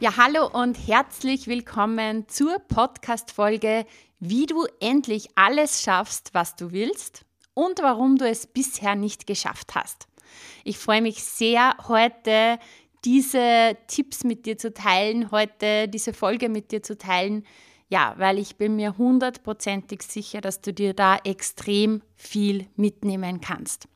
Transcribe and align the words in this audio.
Ja, 0.00 0.16
hallo 0.16 0.46
und 0.46 0.74
herzlich 0.86 1.48
willkommen 1.48 2.28
zur 2.28 2.60
Podcast-Folge, 2.60 3.84
wie 4.20 4.46
du 4.46 4.64
endlich 4.78 5.28
alles 5.34 5.82
schaffst, 5.82 6.30
was 6.34 6.54
du 6.54 6.70
willst 6.70 7.24
und 7.52 7.82
warum 7.82 8.16
du 8.16 8.24
es 8.24 8.46
bisher 8.46 8.94
nicht 8.94 9.26
geschafft 9.26 9.74
hast. 9.74 10.06
Ich 10.62 10.78
freue 10.78 11.02
mich 11.02 11.24
sehr, 11.24 11.74
heute 11.88 12.60
diese 13.04 13.76
Tipps 13.88 14.22
mit 14.22 14.46
dir 14.46 14.56
zu 14.56 14.72
teilen, 14.72 15.32
heute 15.32 15.88
diese 15.88 16.12
Folge 16.12 16.48
mit 16.48 16.70
dir 16.70 16.84
zu 16.84 16.96
teilen. 16.96 17.44
Ja, 17.88 18.14
weil 18.18 18.38
ich 18.38 18.54
bin 18.54 18.76
mir 18.76 18.98
hundertprozentig 18.98 20.02
sicher, 20.02 20.40
dass 20.40 20.60
du 20.60 20.72
dir 20.72 20.94
da 20.94 21.16
extrem 21.24 22.02
viel 22.14 22.68
mitnehmen 22.76 23.40
kannst. 23.40 23.88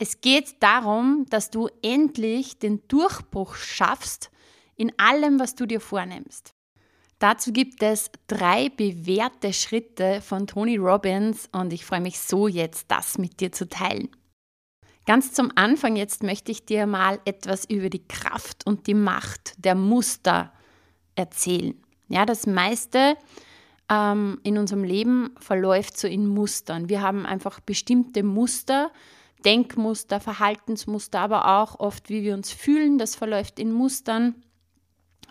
Es 0.00 0.20
geht 0.20 0.60
darum, 0.64 1.26
dass 1.30 1.50
du 1.50 1.68
endlich 1.80 2.58
den 2.58 2.82
Durchbruch 2.88 3.54
schaffst, 3.54 4.32
in 4.76 4.92
allem, 4.98 5.38
was 5.38 5.54
du 5.54 5.66
dir 5.66 5.80
vornimmst. 5.80 6.54
Dazu 7.18 7.52
gibt 7.52 7.82
es 7.82 8.10
drei 8.26 8.68
bewährte 8.68 9.52
Schritte 9.52 10.20
von 10.20 10.46
Tony 10.48 10.76
Robbins 10.76 11.48
und 11.52 11.72
ich 11.72 11.84
freue 11.84 12.00
mich 12.00 12.18
so 12.18 12.48
jetzt, 12.48 12.90
das 12.90 13.16
mit 13.16 13.40
dir 13.40 13.52
zu 13.52 13.68
teilen. 13.68 14.08
Ganz 15.06 15.32
zum 15.32 15.50
Anfang 15.54 15.96
jetzt 15.96 16.22
möchte 16.22 16.52
ich 16.52 16.64
dir 16.64 16.86
mal 16.86 17.20
etwas 17.24 17.64
über 17.64 17.90
die 17.90 18.06
Kraft 18.06 18.66
und 18.66 18.86
die 18.86 18.94
Macht 18.94 19.54
der 19.56 19.74
Muster 19.74 20.52
erzählen. 21.14 21.74
Ja, 22.08 22.24
das 22.24 22.46
meiste 22.46 23.16
ähm, 23.88 24.40
in 24.42 24.58
unserem 24.58 24.84
Leben 24.84 25.34
verläuft 25.38 25.98
so 25.98 26.08
in 26.08 26.26
Mustern. 26.26 26.88
Wir 26.88 27.02
haben 27.02 27.26
einfach 27.26 27.60
bestimmte 27.60 28.22
Muster, 28.22 28.90
Denkmuster, 29.44 30.20
Verhaltensmuster, 30.20 31.20
aber 31.20 31.60
auch 31.60 31.80
oft, 31.80 32.08
wie 32.08 32.22
wir 32.22 32.34
uns 32.34 32.52
fühlen, 32.52 32.98
das 32.98 33.16
verläuft 33.16 33.58
in 33.58 33.72
Mustern. 33.72 34.36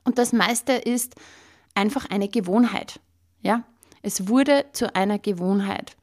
Und 0.04 0.18
das 0.18 0.34
meiste 0.34 0.74
ist 0.74 1.16
einfach 1.76 2.10
eine 2.10 2.28
Gewohnheit. 2.28 3.00
Ja? 3.42 3.64
Es 4.02 4.28
wurde 4.28 4.66
zu 4.74 4.96
einer 4.96 5.20
Gewohnheit. 5.20 5.96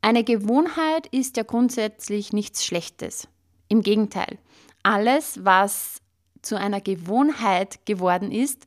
Eine 0.00 0.24
Gewohnheit 0.24 1.06
ist 1.08 1.36
ja 1.36 1.42
grundsätzlich 1.42 2.32
nichts 2.32 2.64
Schlechtes. 2.64 3.28
Im 3.68 3.82
Gegenteil. 3.82 4.38
Alles, 4.82 5.44
was 5.44 6.00
zu 6.42 6.56
einer 6.56 6.80
Gewohnheit 6.80 7.84
geworden 7.84 8.30
ist, 8.30 8.66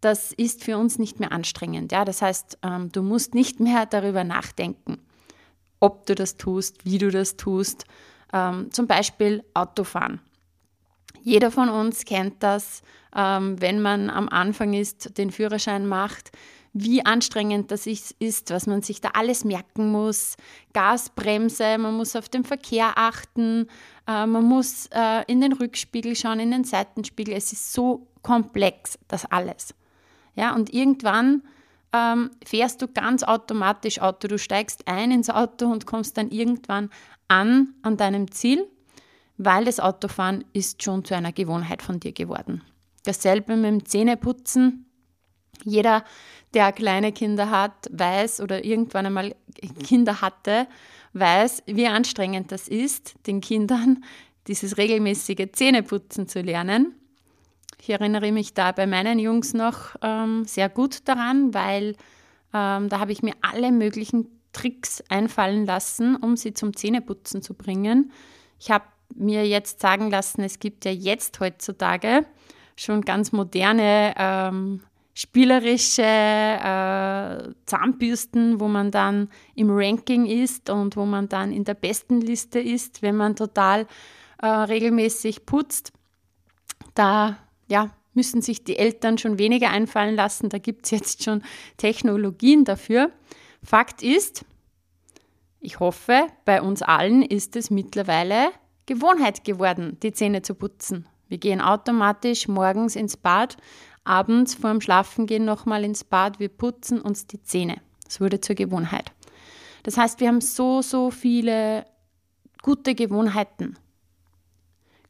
das 0.00 0.32
ist 0.32 0.64
für 0.64 0.76
uns 0.76 0.98
nicht 0.98 1.20
mehr 1.20 1.32
anstrengend. 1.32 1.92
Ja? 1.92 2.04
Das 2.04 2.20
heißt, 2.20 2.58
ähm, 2.62 2.90
du 2.92 3.02
musst 3.02 3.34
nicht 3.34 3.60
mehr 3.60 3.86
darüber 3.86 4.24
nachdenken, 4.24 4.98
ob 5.80 6.06
du 6.06 6.14
das 6.14 6.36
tust, 6.36 6.84
wie 6.84 6.98
du 6.98 7.10
das 7.10 7.36
tust. 7.36 7.84
Ähm, 8.32 8.70
zum 8.72 8.86
Beispiel 8.86 9.44
Autofahren. 9.54 10.20
Jeder 11.24 11.50
von 11.50 11.70
uns 11.70 12.04
kennt 12.04 12.42
das, 12.42 12.82
ähm, 13.16 13.58
wenn 13.58 13.80
man 13.80 14.10
am 14.10 14.28
Anfang 14.28 14.74
ist, 14.74 15.16
den 15.16 15.30
Führerschein 15.30 15.86
macht, 15.86 16.30
wie 16.74 17.06
anstrengend 17.06 17.70
das 17.70 17.86
ist, 17.86 18.50
was 18.50 18.66
man 18.66 18.82
sich 18.82 19.00
da 19.00 19.10
alles 19.14 19.42
merken 19.42 19.90
muss. 19.90 20.36
Gasbremse, 20.74 21.78
man 21.78 21.94
muss 21.96 22.14
auf 22.14 22.28
den 22.28 22.44
Verkehr 22.44 22.92
achten, 22.96 23.68
äh, 24.06 24.26
man 24.26 24.44
muss 24.44 24.86
äh, 24.92 25.22
in 25.26 25.40
den 25.40 25.54
Rückspiegel 25.54 26.14
schauen, 26.14 26.40
in 26.40 26.50
den 26.50 26.64
Seitenspiegel. 26.64 27.34
Es 27.34 27.54
ist 27.54 27.72
so 27.72 28.06
komplex, 28.20 28.98
das 29.08 29.24
alles. 29.24 29.74
Ja, 30.34 30.54
und 30.54 30.74
irgendwann 30.74 31.42
ähm, 31.94 32.32
fährst 32.44 32.82
du 32.82 32.88
ganz 32.88 33.22
automatisch 33.22 33.98
Auto. 33.98 34.28
Du 34.28 34.36
steigst 34.36 34.86
ein 34.88 35.10
ins 35.10 35.30
Auto 35.30 35.72
und 35.72 35.86
kommst 35.86 36.18
dann 36.18 36.30
irgendwann 36.30 36.90
an 37.28 37.72
an 37.80 37.96
deinem 37.96 38.30
Ziel 38.30 38.68
weil 39.36 39.64
das 39.64 39.80
Autofahren 39.80 40.44
ist 40.52 40.82
schon 40.82 41.04
zu 41.04 41.14
einer 41.14 41.32
Gewohnheit 41.32 41.82
von 41.82 42.00
dir 42.00 42.12
geworden. 42.12 42.62
Dasselbe 43.04 43.56
mit 43.56 43.66
dem 43.66 43.84
Zähneputzen. 43.84 44.86
Jeder, 45.64 46.04
der 46.52 46.72
kleine 46.72 47.12
Kinder 47.12 47.50
hat, 47.50 47.88
weiß 47.90 48.40
oder 48.40 48.64
irgendwann 48.64 49.06
einmal 49.06 49.34
Kinder 49.84 50.20
hatte, 50.20 50.66
weiß, 51.12 51.64
wie 51.66 51.86
anstrengend 51.86 52.52
das 52.52 52.68
ist, 52.68 53.14
den 53.26 53.40
Kindern 53.40 54.04
dieses 54.46 54.76
regelmäßige 54.76 55.48
Zähneputzen 55.52 56.28
zu 56.28 56.40
lernen. 56.40 56.94
Ich 57.80 57.90
erinnere 57.90 58.32
mich 58.32 58.54
da 58.54 58.72
bei 58.72 58.86
meinen 58.86 59.18
Jungs 59.18 59.54
noch 59.54 59.96
ähm, 60.02 60.44
sehr 60.44 60.68
gut 60.68 61.08
daran, 61.08 61.54
weil 61.54 61.96
ähm, 62.52 62.88
da 62.88 62.98
habe 62.98 63.12
ich 63.12 63.22
mir 63.22 63.34
alle 63.42 63.72
möglichen 63.72 64.28
Tricks 64.52 65.02
einfallen 65.08 65.66
lassen, 65.66 66.16
um 66.16 66.36
sie 66.36 66.54
zum 66.54 66.76
Zähneputzen 66.76 67.42
zu 67.42 67.54
bringen. 67.54 68.12
Ich 68.58 68.70
habe 68.70 68.84
mir 69.14 69.46
jetzt 69.46 69.80
sagen 69.80 70.10
lassen, 70.10 70.42
es 70.42 70.58
gibt 70.58 70.84
ja 70.84 70.90
jetzt 70.90 71.40
heutzutage 71.40 72.26
schon 72.76 73.02
ganz 73.02 73.32
moderne 73.32 74.14
ähm, 74.16 74.80
spielerische 75.14 76.02
äh, 76.02 77.54
Zahnbürsten, 77.66 78.58
wo 78.58 78.66
man 78.66 78.90
dann 78.90 79.28
im 79.54 79.68
Ranking 79.70 80.26
ist 80.26 80.70
und 80.70 80.96
wo 80.96 81.04
man 81.06 81.28
dann 81.28 81.52
in 81.52 81.64
der 81.64 81.74
besten 81.74 82.20
Liste 82.20 82.58
ist, 82.58 83.00
wenn 83.00 83.16
man 83.16 83.36
total 83.36 83.86
äh, 84.42 84.46
regelmäßig 84.46 85.46
putzt. 85.46 85.92
Da 86.94 87.38
ja, 87.68 87.90
müssen 88.12 88.42
sich 88.42 88.64
die 88.64 88.76
Eltern 88.76 89.18
schon 89.18 89.38
weniger 89.38 89.70
einfallen 89.70 90.16
lassen. 90.16 90.48
Da 90.48 90.58
gibt 90.58 90.84
es 90.84 90.90
jetzt 90.90 91.22
schon 91.22 91.42
Technologien 91.76 92.64
dafür. 92.64 93.10
Fakt 93.62 94.02
ist, 94.02 94.44
ich 95.60 95.80
hoffe, 95.80 96.26
bei 96.44 96.60
uns 96.60 96.82
allen 96.82 97.22
ist 97.22 97.56
es 97.56 97.70
mittlerweile 97.70 98.50
Gewohnheit 98.86 99.44
geworden, 99.44 99.98
die 100.02 100.12
Zähne 100.12 100.42
zu 100.42 100.54
putzen. 100.54 101.06
Wir 101.28 101.38
gehen 101.38 101.60
automatisch 101.60 102.48
morgens 102.48 102.96
ins 102.96 103.16
Bad, 103.16 103.56
abends 104.04 104.54
vorm 104.54 104.80
Schlafengehen 104.80 105.44
nochmal 105.44 105.84
ins 105.84 106.04
Bad, 106.04 106.38
wir 106.38 106.48
putzen 106.48 107.00
uns 107.00 107.26
die 107.26 107.42
Zähne. 107.42 107.76
Es 108.06 108.20
wurde 108.20 108.40
zur 108.40 108.54
Gewohnheit. 108.54 109.12
Das 109.82 109.96
heißt, 109.96 110.20
wir 110.20 110.28
haben 110.28 110.40
so, 110.40 110.82
so 110.82 111.10
viele 111.10 111.86
gute 112.62 112.94
Gewohnheiten, 112.94 113.76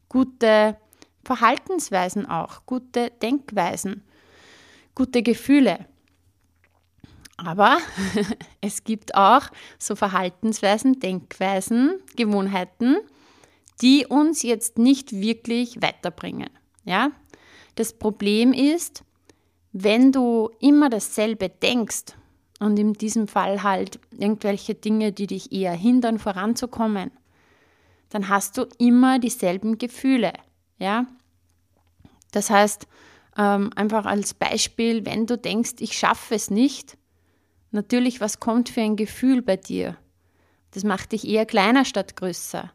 gute 0.09 0.77
Verhaltensweisen 1.23 2.25
auch, 2.25 2.65
gute 2.65 3.11
Denkweisen, 3.21 4.03
gute 4.93 5.23
Gefühle. 5.23 5.85
Aber 7.37 7.77
es 8.61 8.83
gibt 8.83 9.15
auch 9.15 9.43
so 9.77 9.95
Verhaltensweisen, 9.95 10.99
Denkweisen, 10.99 11.99
Gewohnheiten, 12.15 12.97
die 13.81 14.05
uns 14.05 14.41
jetzt 14.43 14.77
nicht 14.77 15.11
wirklich 15.11 15.81
weiterbringen. 15.81 16.49
Ja? 16.85 17.11
Das 17.75 17.93
Problem 17.93 18.53
ist, 18.53 19.03
wenn 19.73 20.11
du 20.11 20.49
immer 20.59 20.89
dasselbe 20.89 21.49
denkst 21.49 22.13
und 22.59 22.79
in 22.79 22.93
diesem 22.93 23.27
Fall 23.27 23.63
halt 23.63 23.99
irgendwelche 24.11 24.75
Dinge, 24.75 25.11
die 25.11 25.27
dich 25.27 25.51
eher 25.51 25.73
hindern, 25.73 26.19
voranzukommen, 26.19 27.11
dann 28.09 28.29
hast 28.29 28.57
du 28.57 28.67
immer 28.77 29.19
dieselben 29.19 29.77
Gefühle. 29.77 30.31
Ja? 30.79 31.05
Das 32.31 32.49
heißt, 32.49 32.87
ähm, 33.37 33.71
einfach 33.75 34.05
als 34.05 34.33
Beispiel, 34.33 35.05
wenn 35.05 35.25
du 35.25 35.37
denkst, 35.37 35.75
ich 35.79 35.97
schaffe 35.97 36.35
es 36.35 36.49
nicht, 36.49 36.97
natürlich, 37.71 38.21
was 38.21 38.39
kommt 38.39 38.69
für 38.69 38.81
ein 38.81 38.95
Gefühl 38.95 39.41
bei 39.41 39.57
dir? 39.57 39.97
Das 40.71 40.85
macht 40.85 41.11
dich 41.11 41.27
eher 41.27 41.45
kleiner 41.45 41.83
statt 41.83 42.15
größer. 42.15 42.71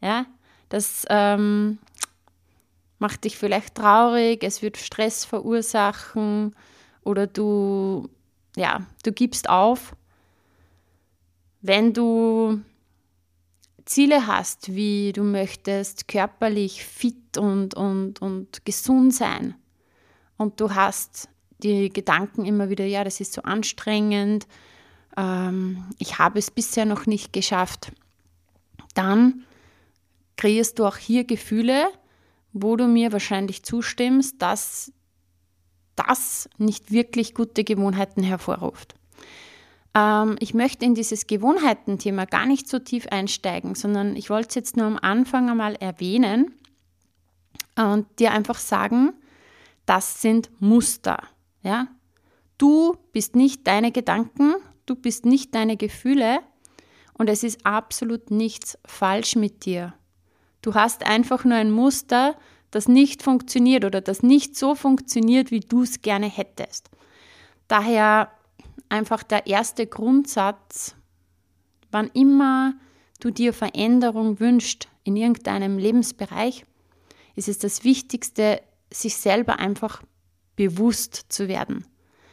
Ja? 0.00 0.26
Das 0.68 1.04
ähm, 1.08 1.78
macht 2.98 3.24
dich 3.24 3.36
vielleicht 3.36 3.74
traurig, 3.74 4.42
es 4.42 4.62
wird 4.62 4.76
Stress 4.76 5.24
verursachen 5.24 6.54
oder 7.04 7.26
du, 7.26 8.08
ja, 8.56 8.86
du 9.04 9.12
gibst 9.12 9.48
auf. 9.48 9.94
Wenn 11.60 11.92
du 11.92 12.60
Ziele 13.84 14.26
hast, 14.26 14.74
wie 14.74 15.12
du 15.12 15.22
möchtest 15.22 16.08
körperlich 16.08 16.84
fit 16.84 17.38
und, 17.38 17.74
und, 17.74 18.20
und 18.20 18.64
gesund 18.64 19.14
sein 19.14 19.54
und 20.36 20.60
du 20.60 20.74
hast 20.74 21.28
die 21.62 21.88
Gedanken 21.88 22.44
immer 22.44 22.68
wieder, 22.68 22.84
ja, 22.84 23.02
das 23.02 23.20
ist 23.20 23.32
so 23.32 23.42
anstrengend, 23.42 24.46
ähm, 25.16 25.84
ich 25.98 26.18
habe 26.18 26.38
es 26.38 26.50
bisher 26.50 26.84
noch 26.84 27.06
nicht 27.06 27.32
geschafft, 27.32 27.90
dann 28.94 29.44
kreierst 30.38 30.78
du 30.78 30.86
auch 30.86 30.96
hier 30.96 31.24
Gefühle, 31.24 31.88
wo 32.54 32.76
du 32.76 32.86
mir 32.86 33.12
wahrscheinlich 33.12 33.62
zustimmst, 33.62 34.40
dass 34.40 34.92
das 35.96 36.48
nicht 36.56 36.92
wirklich 36.92 37.34
gute 37.34 37.64
Gewohnheiten 37.64 38.22
hervorruft. 38.22 38.94
Ähm, 39.94 40.36
ich 40.40 40.54
möchte 40.54 40.84
in 40.84 40.94
dieses 40.94 41.26
Gewohnheitenthema 41.26 42.24
gar 42.24 42.46
nicht 42.46 42.68
so 42.68 42.78
tief 42.78 43.08
einsteigen, 43.08 43.74
sondern 43.74 44.16
ich 44.16 44.30
wollte 44.30 44.48
es 44.50 44.54
jetzt 44.54 44.76
nur 44.76 44.86
am 44.86 44.96
Anfang 44.96 45.50
einmal 45.50 45.74
erwähnen 45.74 46.54
und 47.76 48.06
dir 48.18 48.30
einfach 48.30 48.58
sagen, 48.58 49.12
das 49.86 50.22
sind 50.22 50.50
Muster. 50.60 51.22
Ja? 51.62 51.88
Du 52.58 52.96
bist 53.12 53.34
nicht 53.34 53.66
deine 53.66 53.90
Gedanken, 53.90 54.54
du 54.86 54.94
bist 54.94 55.26
nicht 55.26 55.54
deine 55.54 55.76
Gefühle 55.76 56.38
und 57.14 57.28
es 57.28 57.42
ist 57.42 57.66
absolut 57.66 58.30
nichts 58.30 58.78
falsch 58.84 59.34
mit 59.34 59.64
dir. 59.64 59.94
Du 60.62 60.74
hast 60.74 61.06
einfach 61.06 61.44
nur 61.44 61.56
ein 61.56 61.70
Muster, 61.70 62.36
das 62.70 62.88
nicht 62.88 63.22
funktioniert 63.22 63.84
oder 63.84 64.00
das 64.00 64.22
nicht 64.22 64.56
so 64.56 64.74
funktioniert, 64.74 65.50
wie 65.50 65.60
du 65.60 65.82
es 65.82 66.02
gerne 66.02 66.26
hättest. 66.26 66.90
Daher 67.66 68.30
einfach 68.88 69.22
der 69.22 69.46
erste 69.46 69.86
Grundsatz, 69.86 70.94
wann 71.90 72.08
immer 72.08 72.74
du 73.20 73.30
dir 73.30 73.52
Veränderung 73.52 74.40
wünschst 74.40 74.88
in 75.04 75.16
irgendeinem 75.16 75.78
Lebensbereich, 75.78 76.64
ist 77.36 77.48
es 77.48 77.58
das 77.58 77.84
Wichtigste, 77.84 78.60
sich 78.92 79.16
selber 79.16 79.58
einfach 79.58 80.02
bewusst 80.56 81.26
zu 81.28 81.48
werden. 81.48 81.84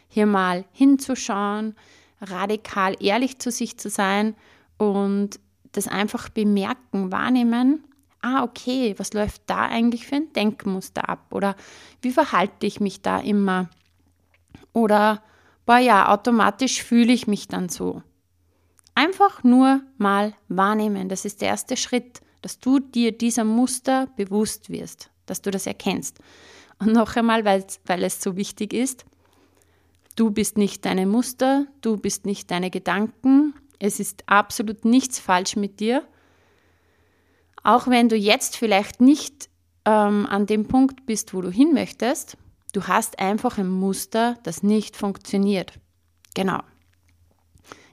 Hier 0.07 0.25
mal 0.25 0.66
hinzuschauen, 0.72 1.75
radikal 2.22 2.95
ehrlich 3.00 3.39
zu 3.39 3.51
sich 3.51 3.77
zu 3.77 3.89
sein 3.89 4.36
und 4.77 5.39
das 5.74 5.88
einfach 5.88 6.30
bemerken, 6.30 7.12
wahrnehmen 7.12 7.83
ah, 8.25 8.44
okay, 8.44 8.95
was 8.98 9.13
läuft 9.13 9.44
da 9.45 9.68
eigentlich 9.68 10.07
für 10.07 10.16
ein 10.16 10.33
Denkmuster 10.33 11.07
ab? 11.07 11.27
Oder 11.31 11.56
wie 12.01 12.12
verhalte 12.12 12.66
ich 12.66 12.80
mich 12.80 13.01
da 13.01 13.19
immer? 13.19 13.69
Oder, 14.74 15.22
boah 15.66 15.77
ja, 15.77 16.10
automatisch 16.12 16.83
fühle 16.83 17.13
ich 17.13 17.27
mich 17.27 17.48
dann 17.48 17.69
so. 17.69 18.01
Einfach 18.95 19.44
nur 19.44 19.81
mal 19.98 20.33
wahrnehmen. 20.48 21.07
Das 21.07 21.24
ist 21.24 21.42
der 21.42 21.50
erste 21.50 21.77
Schritt, 21.77 22.22
dass 22.42 22.60
du 22.60 22.80
dir 22.80 23.12
dieser 23.12 23.44
Muster 23.44 24.07
bewusst 24.16 24.69
wirst, 24.69 25.12
dass 25.27 25.42
du 25.42 25.51
das 25.51 25.68
erkennst. 25.68 26.19
Und 26.80 26.94
noch 26.94 27.16
einmal, 27.16 27.45
weil, 27.45 27.66
weil 27.86 28.04
es 28.04 28.22
so 28.22 28.36
wichtig 28.36 28.74
ist, 28.74 29.06
du 30.16 30.31
bist 30.31 30.57
nicht 30.57 30.86
deine 30.86 31.06
Muster, 31.06 31.68
du 31.81 31.98
bist 31.98 32.25
nicht 32.25 32.50
deine 32.50 32.72
Gedanken, 32.72 33.54
es 33.77 34.00
ist 34.00 34.24
absolut 34.27 34.83
nichts 34.83 35.19
falsch 35.19 35.56
mit 35.56 35.80
dir 35.80 36.07
auch 37.66 37.88
wenn 37.88 38.10
du 38.10 38.16
jetzt 38.16 38.56
vielleicht 38.56 39.02
nicht 39.02 39.50
ähm, 39.86 40.28
an 40.28 40.46
dem 40.46 40.68
Punkt 40.68 41.06
bist, 41.08 41.34
wo 41.34 41.42
du 41.42 41.50
hin 41.50 41.74
möchtest, 41.74 42.38
du 42.74 42.84
hast 42.84 43.18
einfach 43.20 43.58
ein 43.58 43.68
Muster, 43.68 44.38
das 44.44 44.62
nicht 44.62 44.96
funktioniert. 44.96 45.74
Genau. 46.36 46.60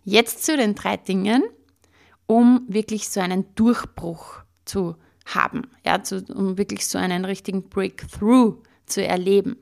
Jetzt 0.05 0.45
zu 0.45 0.57
den 0.57 0.75
drei 0.75 0.99
Dingen, 0.99 1.43
um 2.27 2.67
wirklich 2.69 3.09
so 3.09 3.21
einen 3.21 3.55
Durchbruch 3.55 4.43
zu 4.67 4.97
haben, 5.25 5.63
ja, 5.87 6.03
zu, 6.03 6.23
um 6.35 6.59
wirklich 6.59 6.87
so 6.87 6.99
einen 6.99 7.25
richtigen 7.25 7.69
Breakthrough 7.71 8.57
zu 8.85 9.07
erleben. 9.07 9.57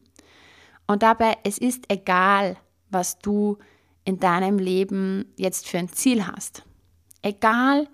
Und 0.89 1.05
dabei, 1.05 1.37
es 1.45 1.57
ist 1.57 1.85
egal, 1.89 2.57
was 2.91 3.21
du 3.21 3.59
in 4.05 4.19
deinem 4.19 4.59
Leben 4.59 5.27
jetzt 5.37 5.69
für 5.69 5.79
ein 5.79 5.89
Ziel 5.89 6.27
hast. 6.27 6.65
Egal, 7.23 7.87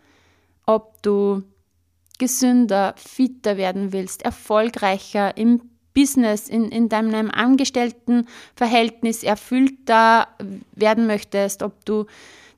ob 0.65 1.03
du 1.03 1.43
gesünder, 2.19 2.95
fitter 2.97 3.57
werden 3.57 3.93
willst, 3.93 4.23
erfolgreicher 4.23 5.37
im 5.37 5.63
Business, 5.95 6.49
in, 6.49 6.71
in 6.71 6.89
deinem 6.89 7.31
Angestelltenverhältnis 7.31 9.23
erfüllter 9.23 10.29
werden 10.73 11.07
möchtest, 11.07 11.63
ob 11.63 11.85
du 11.87 12.05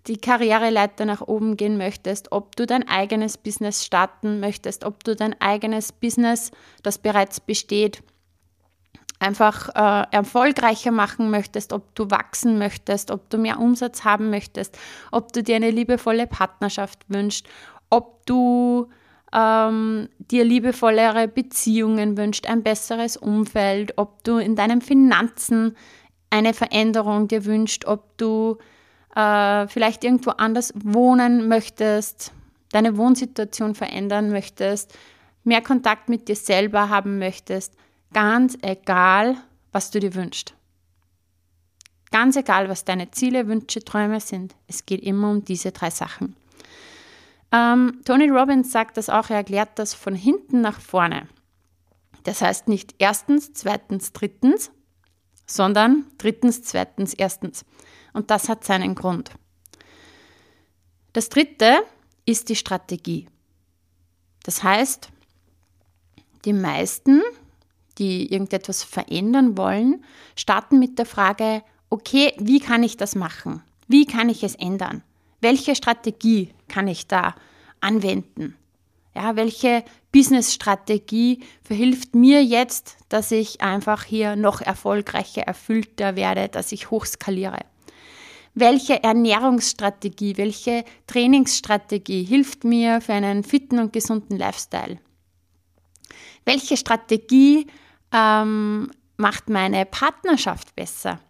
die 0.09 0.17
Karriereleiter 0.17 1.05
nach 1.05 1.21
oben 1.21 1.57
gehen 1.57 1.77
möchtest, 1.77 2.33
ob 2.33 2.57
du 2.57 2.67
dein 2.67 2.89
eigenes 2.89 3.37
Business 3.39 3.85
starten 3.85 4.41
möchtest, 4.41 4.85
ob 4.85 5.05
du 5.05 5.15
dein 5.15 5.41
eigenes 5.41 5.93
Business, 5.93 6.51
das 6.83 6.99
bereits 6.99 7.41
besteht, 7.41 8.03
einfach 9.21 9.69
äh, 9.75 10.07
erfolgreicher 10.11 10.91
machen 10.91 11.31
möchtest, 11.31 11.73
ob 11.73 11.95
du 11.95 12.11
wachsen 12.11 12.59
möchtest, 12.59 13.11
ob 13.11 13.29
du 13.31 13.39
mehr 13.39 13.59
Umsatz 13.59 14.05
haben 14.05 14.31
möchtest, 14.31 14.79
ob 15.11 15.33
du 15.33 15.43
dir 15.43 15.57
eine 15.57 15.71
liebevolle 15.71 16.27
Partnerschaft 16.27 17.05
wünschst, 17.09 17.47
ob 17.91 18.25
du 18.27 18.89
ähm, 19.33 20.09
dir 20.19 20.45
liebevollere 20.45 21.29
Beziehungen 21.29 22.17
wünscht, 22.17 22.47
ein 22.47 22.63
besseres 22.63 23.17
Umfeld, 23.17 23.95
ob 23.97 24.25
du 24.25 24.39
in 24.39 24.57
deinen 24.57 24.81
Finanzen 24.81 25.77
eine 26.31 26.55
Veränderung 26.55 27.29
dir 27.29 27.45
wünscht, 27.45 27.87
ob 27.87 28.17
du 28.19 28.59
äh, 29.15 29.67
vielleicht 29.69 30.05
irgendwo 30.05 30.31
anders 30.31 30.73
wohnen 30.77 31.49
möchtest, 31.49 32.33
deine 32.73 32.97
Wohnsituation 32.97 33.75
verändern 33.75 34.31
möchtest, 34.31 34.97
mehr 35.45 35.63
Kontakt 35.63 36.09
mit 36.09 36.29
dir 36.29 36.37
selber 36.37 36.89
haben 36.89 37.19
möchtest, 37.19 37.75
ganz 38.13 38.57
egal, 38.63 39.37
was 39.73 39.91
du 39.91 40.01
dir 40.01 40.15
wünschst. 40.15 40.55
Ganz 42.11 42.37
egal, 42.37 42.69
was 42.69 42.85
deine 42.85 43.11
Ziele, 43.11 43.49
Wünsche, 43.49 43.85
Träume 43.85 44.21
sind. 44.21 44.55
Es 44.67 44.87
geht 44.87 45.03
immer 45.03 45.31
um 45.31 45.45
diese 45.45 45.73
drei 45.73 45.91
Sachen. 45.91 46.37
Ähm, 47.51 48.01
Tony 48.05 48.29
Robbins 48.29 48.73
sagt 48.73 48.97
das 48.97 49.09
auch, 49.09 49.31
er 49.31 49.37
erklärt 49.37 49.79
das 49.79 49.95
von 49.95 50.15
hinten 50.15 50.61
nach 50.61 50.81
vorne. 50.81 51.29
Das 52.25 52.43
heißt 52.43 52.69
nicht 52.69 52.95
erstens, 52.99 53.53
zweitens, 53.55 54.13
drittens, 54.13 54.71
sondern 55.47 56.05
drittens, 56.19 56.63
zweitens, 56.63 57.15
erstens. 57.15 57.65
Und 58.13 58.31
das 58.31 58.49
hat 58.49 58.65
seinen 58.65 58.95
Grund. 58.95 59.31
Das 61.13 61.31
dritte 61.31 61.79
ist 62.27 62.51
die 62.51 62.57
Strategie. 62.57 63.29
Das 64.43 64.63
heißt, 64.63 65.09
die 66.45 66.53
meisten, 66.53 67.23
die 67.97 68.33
irgendetwas 68.33 68.83
verändern 68.83 69.57
wollen, 69.57 70.05
starten 70.37 70.79
mit 70.79 70.99
der 70.99 71.07
Frage, 71.07 71.63
okay, 71.91 72.35
wie 72.39 72.61
kann 72.61 72.83
ich 72.83 72.97
das 72.97 73.15
machen? 73.15 73.63
Wie 73.87 74.07
kann 74.07 74.29
ich 74.29 74.45
es 74.45 74.55
ändern? 74.55 75.03
Welche 75.41 75.75
Strategie 75.75 76.53
kann 76.69 76.89
ich 76.89 77.07
da 77.07 77.35
anwenden? 77.81 78.57
Ja, 79.15 79.37
welche 79.37 79.85
Business-Strategie 80.13 81.41
verhilft 81.63 82.15
mir 82.15 82.45
jetzt, 82.45 82.97
dass 83.09 83.31
ich 83.31 83.61
einfach 83.61 84.05
hier 84.05 84.37
noch 84.37 84.61
erfolgreicher, 84.61 85.43
erfüllter 85.43 86.15
werde, 86.15 86.49
dass 86.49 86.73
ich 86.73 86.91
hochskaliere? 86.91 87.59
Welche 88.55 89.03
Ernährungsstrategie, 89.03 90.37
welche 90.37 90.85
Trainingsstrategie 91.07 92.25
hilft 92.25 92.65
mir 92.65 93.01
für 93.01 93.13
einen 93.13 93.45
fitten 93.45 93.79
und 93.79 93.93
gesunden 93.93 94.37
Lifestyle? 94.37 94.99
Welche 96.45 96.77
Strategie 96.77 97.67
ähm, 98.13 98.91
macht 99.17 99.49
meine 99.49 99.85
Partnerschaft 99.85 100.75
besser? 100.75 101.21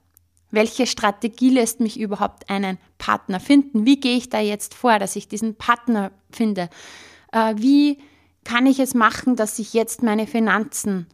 Welche 0.51 0.87
Strategie 0.87 1.51
lässt 1.51 1.81
mich 1.81 2.01
überhaupt 2.01 2.49
einen 2.49 2.79
Partner 2.97 3.39
finden? 3.39 3.85
Wie 3.85 4.01
gehe 4.01 4.17
ich 4.17 4.31
da 4.31 4.41
jetzt 4.41 4.75
vor, 4.75 4.99
dass 4.99 5.17
ich 5.17 5.29
diesen 5.29 5.57
Partner 5.57 6.11
finde? 6.31 6.71
Äh, 7.33 7.55
wie 7.57 7.99
kann 8.45 8.67
ich 8.67 8.79
es 8.79 8.95
machen, 8.95 9.37
dass 9.37 9.57
sich 9.57 9.75
jetzt 9.75 10.03
meine 10.03 10.27
Finanzen 10.27 11.07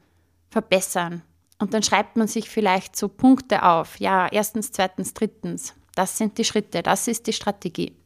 verbessern? 0.50 1.23
Und 1.59 1.75
dann 1.75 1.83
schreibt 1.83 2.17
man 2.17 2.29
sich 2.29 2.49
vielleicht 2.49 2.95
so 2.97 3.09
Punkte 3.09 3.64
auf. 3.64 3.99
Ja, 3.99 4.29
erstens, 4.31 4.71
zweitens, 4.71 5.14
drittens. 5.14 5.75
Das 5.95 6.19
sind 6.19 6.38
die 6.38 6.45
Schritte, 6.45 6.83
das 6.83 7.09
ist 7.09 7.26
die 7.26 7.33
Strategie. 7.33 7.97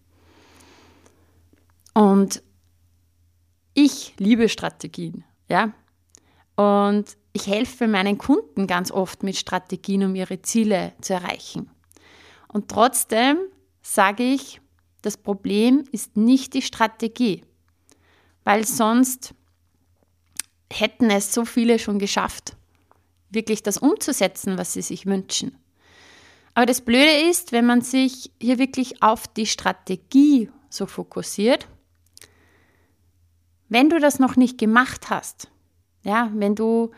Und 1.95 2.43
ich 3.75 4.15
liebe 4.19 4.49
Strategien, 4.49 5.25
ja. 5.49 5.73
Und 6.57 7.17
ich 7.39 7.47
helfe 7.47 7.87
meinen 7.87 8.19
Kunden 8.19 8.67
ganz 8.67 8.91
oft 8.91 9.23
mit 9.23 9.37
Strategien, 9.37 10.03
um 10.03 10.15
ihre 10.17 10.43
Ziele 10.43 10.93
zu 11.01 11.15
erreichen. 11.15 11.71
Und 12.49 12.69
trotzdem 12.69 13.39
sage 13.81 14.25
ich, 14.25 14.61
das 15.03 15.17
Problem 15.17 15.85
ist 15.93 16.17
nicht 16.17 16.55
die 16.55 16.63
Strategie, 16.63 17.45
weil 18.43 18.67
sonst 18.67 19.35
hätten 20.73 21.11
es 21.11 21.33
so 21.33 21.45
viele 21.45 21.79
schon 21.79 22.01
geschafft, 22.01 22.57
wirklich 23.31 23.63
das 23.63 23.79
umzusetzen, 23.79 24.59
was 24.59 24.73
sie 24.73 24.83
sich 24.83 25.07
wünschen. 25.07 25.57
Aber 26.55 26.67
das 26.67 26.81
Blöde 26.81 27.29
ist, 27.31 27.53
wenn 27.53 27.67
man 27.67 27.83
sich 27.83 28.33
hier 28.41 28.59
wirklich 28.59 29.01
auf 29.01 29.29
die 29.29 29.47
Strategie 29.47 30.51
so 30.71 30.87
fokussiert, 30.87 31.69
wenn 33.69 33.91
du 33.91 34.01
das 34.01 34.19
noch 34.19 34.35
nicht 34.35 34.59
gemacht 34.59 35.09
hast, 35.09 35.49
ja, 36.03 36.33
wenn 36.35 36.57
du 36.57 36.91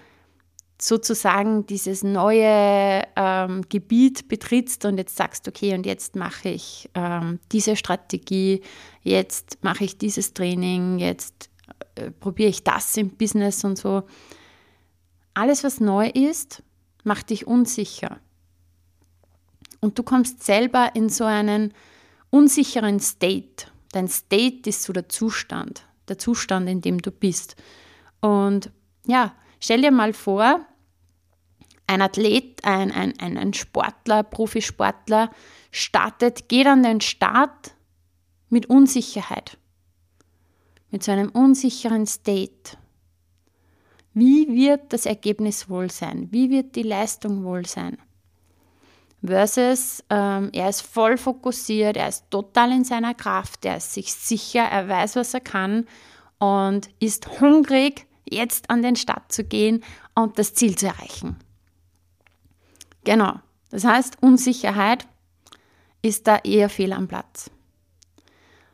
sozusagen 0.83 1.67
dieses 1.67 2.03
neue 2.03 3.03
ähm, 3.17 3.63
Gebiet 3.69 4.29
betrittst 4.29 4.85
und 4.85 4.99
jetzt 4.99 5.17
sagst, 5.17 5.47
okay, 5.49 5.75
und 5.75 5.87
jetzt 5.87 6.17
mache 6.17 6.49
ich 6.49 6.89
ähm, 6.95 7.39
diese 7.53 7.77
Strategie, 7.77 8.63
jetzt 9.03 9.63
mache 9.63 9.85
ich 9.85 9.99
dieses 9.99 10.33
Training, 10.33 10.99
jetzt 10.99 11.51
äh, 11.95 12.11
probiere 12.11 12.49
ich 12.51 12.65
das 12.65 12.97
im 12.97 13.11
Business 13.11 13.65
und 13.65 13.79
so. 13.79 14.05
Alles, 15.35 15.65
was 15.65 15.81
neu 15.81 16.09
ist, 16.09 16.63
macht 17.05 17.31
dich 17.31 17.47
unsicher. 17.47 18.19
Und 19.81 19.99
du 19.99 20.03
kommst 20.03 20.45
selber 20.45 20.91
in 20.95 21.09
so 21.09 21.25
einen 21.25 21.73
unsicheren 22.31 23.01
State. 23.01 23.67
Dein 23.93 24.09
State 24.09 24.69
ist 24.69 24.83
so 24.83 24.93
der 24.93 25.09
Zustand, 25.09 25.87
der 26.09 26.19
Zustand, 26.19 26.69
in 26.69 26.81
dem 26.81 27.01
du 27.01 27.11
bist. 27.11 27.57
Und 28.21 28.71
ja, 29.07 29.35
stell 29.59 29.83
dir 29.83 29.91
mal 29.91 30.13
vor, 30.13 30.67
ein 31.91 32.03
Athlet, 32.03 32.65
ein, 32.65 32.93
ein, 32.93 33.19
ein, 33.19 33.37
ein 33.37 33.53
Sportler, 33.53 34.23
Profisportler 34.23 35.31
startet, 35.73 36.49
geht 36.49 36.69
an 36.69 36.85
den 36.85 37.01
Start 37.01 37.75
mit 38.49 38.67
Unsicherheit, 38.67 39.59
mit 40.93 41.03
so 41.03 41.11
einem 41.11 41.31
unsicheren 41.31 42.07
State. 42.07 42.79
Wie 44.15 44.47
wird 44.49 44.93
das 44.93 45.05
Ergebnis 45.05 45.69
wohl 45.69 45.91
sein? 45.91 46.29
Wie 46.31 46.49
wird 46.51 46.77
die 46.77 46.85
Leistung 46.85 47.43
wohl 47.43 47.67
sein? 47.67 47.99
Versus 49.25 50.05
ähm, 50.11 50.51
er 50.53 50.69
ist 50.69 50.83
voll 50.83 51.19
fokussiert, 51.19 51.97
er 51.97 52.09
ist 52.09 52.31
total 52.31 52.71
in 52.71 52.85
seiner 52.85 53.15
Kraft, 53.15 53.65
er 53.65 53.79
ist 53.79 53.95
sich 53.95 54.15
sicher, 54.15 54.63
er 54.63 54.89
weiß, 54.89 55.17
was 55.17 55.35
er 55.35 55.41
kann 55.41 55.87
und 56.39 56.89
ist 57.01 57.41
hungrig, 57.41 58.07
jetzt 58.25 58.71
an 58.71 58.83
den 58.83 58.95
Start 58.95 59.33
zu 59.33 59.43
gehen 59.43 59.83
und 60.15 60.39
das 60.39 60.55
Ziel 60.55 60.77
zu 60.77 60.87
erreichen. 60.87 61.37
Genau. 63.05 63.41
Das 63.71 63.85
heißt, 63.85 64.23
Unsicherheit 64.23 65.07
ist 66.03 66.27
da 66.27 66.39
eher 66.39 66.69
fehl 66.69 66.93
am 66.93 67.09
Platz. 67.09 67.51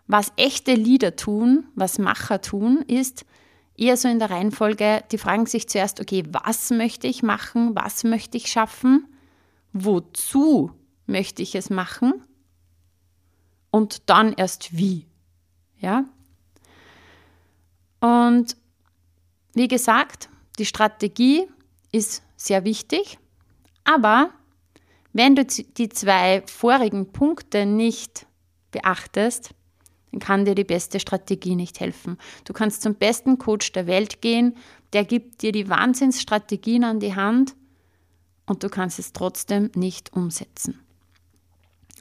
Was 0.06 0.33
echte 0.37 0.75
Leader 0.75 1.16
tun, 1.16 1.66
was 1.75 1.99
Macher 1.99 2.40
tun, 2.40 2.83
ist 2.87 3.25
eher 3.76 3.97
so 3.97 4.09
in 4.09 4.18
der 4.18 4.30
Reihenfolge, 4.30 5.04
die 5.11 5.18
fragen 5.18 5.47
sich 5.47 5.68
zuerst, 5.68 6.00
okay, 6.00 6.25
was 6.30 6.71
möchte 6.71 7.06
ich 7.06 7.23
machen, 7.23 7.75
was 7.75 8.04
möchte 8.04 8.37
ich 8.37 8.47
schaffen, 8.47 9.06
wozu 9.73 10.71
möchte 11.06 11.42
ich 11.42 11.54
es 11.54 11.71
machen 11.71 12.14
und 13.71 14.09
dann 14.09 14.33
erst 14.33 14.76
wie. 14.76 15.06
Ja? 15.78 16.04
Und 18.00 18.56
wie 19.54 19.68
gesagt, 19.68 20.28
die 20.59 20.66
Strategie 20.66 21.47
ist 21.92 22.23
sehr 22.37 22.64
wichtig, 22.64 23.18
aber 23.86 24.30
wenn 25.12 25.34
du 25.34 25.44
die 25.44 25.88
zwei 25.88 26.42
vorigen 26.46 27.12
Punkte 27.12 27.64
nicht 27.64 28.26
beachtest, 28.72 29.54
dann 30.10 30.20
kann 30.20 30.44
dir 30.44 30.54
die 30.54 30.64
beste 30.64 31.00
Strategie 31.00 31.56
nicht 31.56 31.80
helfen. 31.80 32.18
Du 32.44 32.52
kannst 32.52 32.82
zum 32.82 32.94
besten 32.94 33.38
Coach 33.38 33.72
der 33.72 33.86
Welt 33.86 34.20
gehen, 34.20 34.56
der 34.92 35.04
gibt 35.04 35.42
dir 35.42 35.52
die 35.52 35.68
Wahnsinnsstrategien 35.68 36.84
an 36.84 37.00
die 37.00 37.14
Hand 37.14 37.54
und 38.46 38.62
du 38.62 38.68
kannst 38.68 38.98
es 38.98 39.12
trotzdem 39.12 39.70
nicht 39.74 40.12
umsetzen. 40.12 40.80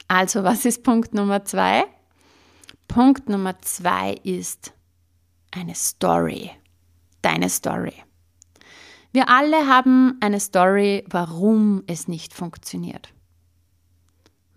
Also, 0.07 0.43
was 0.43 0.65
ist 0.65 0.83
Punkt 0.83 1.13
Nummer 1.13 1.45
zwei? 1.45 1.85
Punkt 2.87 3.29
Nummer 3.29 3.59
zwei 3.61 4.13
ist 4.23 4.73
eine 5.51 5.73
Story. 5.73 6.51
Deine 7.21 7.49
Story. 7.49 8.04
Wir 9.15 9.29
alle 9.29 9.65
haben 9.67 10.17
eine 10.19 10.41
Story, 10.41 11.05
warum 11.09 11.83
es 11.87 12.09
nicht 12.09 12.33
funktioniert. 12.33 13.13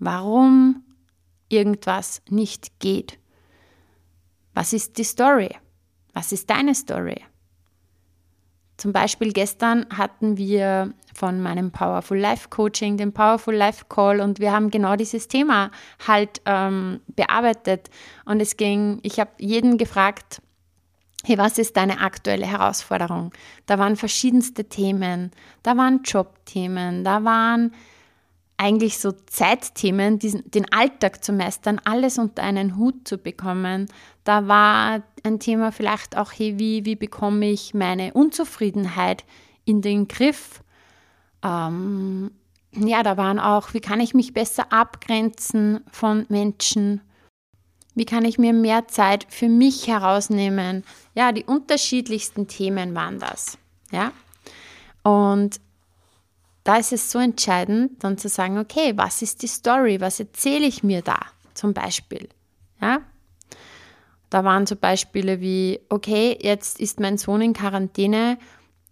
Warum 0.01 0.83
irgendwas 1.49 2.23
nicht 2.29 2.81
geht. 2.81 3.21
Was 4.55 4.73
ist 4.73 4.99
die 4.99 5.05
Story? 5.05 5.55
Was 6.13 6.33
ist 6.33 6.51
deine 6.51 6.75
Story? 6.75 7.23
Zum 8.79 8.93
Beispiel 8.93 9.33
gestern 9.33 9.87
hatten 9.97 10.37
wir 10.37 10.93
von 11.15 11.41
meinem 11.41 11.71
Powerful 11.71 12.19
Life 12.19 12.49
Coaching 12.49 12.97
den 12.97 13.13
Powerful 13.13 13.55
Life 13.55 13.85
Call 13.89 14.21
und 14.21 14.41
wir 14.41 14.51
haben 14.51 14.73
genau 14.73 14.97
dieses 14.97 15.29
Thema 15.29 15.71
halt 16.05 16.43
ähm, 16.47 16.99
bearbeitet. 17.15 17.91
Und 18.25 18.41
es 18.41 18.57
ging, 18.57 18.99
ich 19.05 19.21
habe 19.21 19.31
jeden 19.39 19.79
gefragt, 19.79 20.43
hey, 21.25 21.37
was 21.39 21.59
ist 21.59 21.77
deine 21.77 22.01
aktuelle 22.01 22.47
Herausforderung? 22.47 23.33
Da 23.67 23.79
waren 23.79 23.97
verschiedenste 23.97 24.65
Themen, 24.65 25.31
da 25.63 25.77
waren 25.77 26.03
Jobthemen, 26.05 27.05
da 27.05 27.25
waren 27.25 27.73
eigentlich 28.59 28.99
so 28.99 29.13
Zeitthemen, 29.13 30.19
diesen, 30.19 30.51
den 30.51 30.71
Alltag 30.73 31.25
zu 31.25 31.33
meistern, 31.33 31.81
alles 31.85 32.19
unter 32.19 32.43
einen 32.43 32.77
Hut 32.77 33.07
zu 33.07 33.17
bekommen. 33.17 33.87
Da 34.25 34.49
war 34.49 35.03
ein 35.23 35.39
Thema 35.39 35.71
vielleicht 35.71 36.17
auch, 36.17 36.33
hey, 36.33 36.59
wie, 36.59 36.85
wie 36.85 36.97
bekomme 36.97 37.49
ich 37.51 37.73
meine 37.73 38.13
Unzufriedenheit 38.15 39.25
in 39.65 39.81
den 39.81 40.09
Griff? 40.09 40.63
Ähm, 41.45 42.33
ja, 42.73 43.05
da 43.05 43.17
waren 43.17 43.39
auch, 43.39 43.75
wie 43.75 43.81
kann 43.81 44.01
ich 44.01 44.13
mich 44.13 44.35
besser 44.35 44.73
abgrenzen 44.73 45.81
von 45.93 46.27
Menschen? 46.29 47.01
Wie 47.95 48.05
kann 48.05 48.25
ich 48.25 48.39
mir 48.39 48.53
mehr 48.53 48.89
Zeit 48.89 49.27
für 49.29 49.49
mich 49.49 49.87
herausnehmen? 49.87 50.85
Ja, 51.19 51.33
die 51.33 51.43
unterschiedlichsten 51.43 52.47
Themen 52.47 52.95
waren 52.95 53.19
das. 53.19 53.59
Ja. 53.91 54.13
Und 55.03 55.61
da 56.63 56.77
ist 56.77 56.93
es 56.93 57.11
so 57.11 57.19
entscheidend, 57.19 58.05
dann 58.05 58.19
zu 58.19 58.29
sagen, 58.29 58.57
okay, 58.57 58.93
was 58.95 59.21
ist 59.21 59.43
die 59.43 59.49
Story? 59.49 60.01
Was 60.01 60.21
erzähle 60.21 60.69
ich 60.69 60.85
mir 60.85 61.03
da 61.03 61.19
zum 61.55 61.75
Beispiel? 61.75 62.29
Ja? 62.81 63.01
Da 64.31 64.45
waren 64.45 64.69
so 64.69 64.77
Beispiele 64.77 65.41
wie, 65.41 65.81
okay, 65.89 66.39
jetzt 66.41 66.79
ist 66.79 67.01
mein 67.01 67.19
Sohn 67.19 67.41
in 67.41 67.53
Quarantäne, 67.53 68.39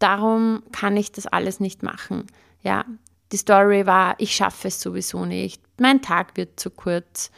darum 0.00 0.64
kann 0.73 0.97
ich 0.97 1.12
das 1.12 1.28
alles 1.28 1.61
nicht 1.61 1.85
machen. 1.85 2.26
Ja, 2.61 2.87
die 3.30 3.37
Story 3.37 3.87
war, 3.87 4.16
ich 4.18 4.35
schaffe 4.35 4.66
es 4.66 4.80
sowieso 4.80 5.26
nicht, 5.26 5.62
mein 5.78 6.02
Tag 6.02 6.37
wird 6.37 6.59
zu 6.59 6.71
kurz, 6.71 7.30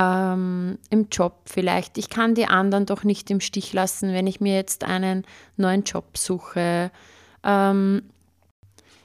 ähm, 0.00 0.78
im 0.88 1.08
Job 1.12 1.42
vielleicht, 1.44 1.98
ich 1.98 2.08
kann 2.08 2.34
die 2.34 2.46
anderen 2.46 2.86
doch 2.86 3.04
nicht 3.04 3.30
im 3.30 3.40
Stich 3.40 3.74
lassen, 3.74 4.14
wenn 4.14 4.26
ich 4.26 4.40
mir 4.40 4.54
jetzt 4.54 4.82
einen 4.82 5.26
neuen 5.58 5.84
Job 5.84 6.16
suche. 6.16 6.90
Ähm, 7.44 8.02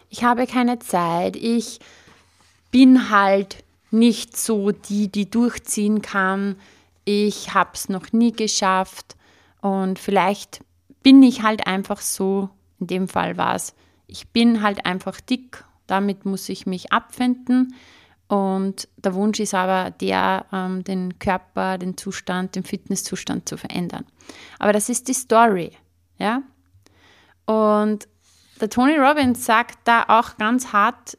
ich 0.09 0.23
habe 0.23 0.47
keine 0.47 0.79
Zeit, 0.79 1.35
ich 1.35 1.79
bin 2.71 3.09
halt 3.09 3.65
nicht 3.91 4.37
so 4.37 4.71
die, 4.71 5.11
die 5.11 5.29
durchziehen 5.29 6.01
kann, 6.01 6.55
ich 7.03 7.53
habe 7.53 7.71
es 7.73 7.89
noch 7.89 8.13
nie 8.13 8.31
geschafft. 8.31 9.17
Und 9.61 9.99
vielleicht 9.99 10.61
bin 11.03 11.21
ich 11.23 11.43
halt 11.43 11.67
einfach 11.67 11.99
so, 11.99 12.49
in 12.79 12.87
dem 12.87 13.07
Fall 13.09 13.35
war 13.35 13.55
es, 13.55 13.75
ich 14.07 14.29
bin 14.29 14.61
halt 14.61 14.85
einfach 14.85 15.19
dick, 15.19 15.65
damit 15.87 16.25
muss 16.25 16.47
ich 16.47 16.65
mich 16.65 16.93
abfinden 16.93 17.75
und 18.27 18.88
der 18.98 19.13
Wunsch 19.13 19.39
ist 19.39 19.53
aber 19.53 19.91
der, 19.91 20.46
ähm, 20.51 20.84
den 20.84 21.20
Körper, 21.20 21.77
den 21.77 21.96
Zustand, 21.98 22.55
den 22.55 22.63
Fitnesszustand 22.63 23.48
zu 23.48 23.58
verändern. 23.58 24.05
Aber 24.58 24.74
das 24.74 24.89
ist 24.89 25.08
die 25.08 25.13
Story, 25.13 25.72
ja. 26.17 26.41
Und 27.46 28.08
der 28.60 28.70
Tony 28.70 28.98
Robbins 28.98 29.46
sagt 29.46 29.79
da 29.84 30.05
auch 30.08 30.38
ganz 30.38 30.74
hart, 30.74 31.17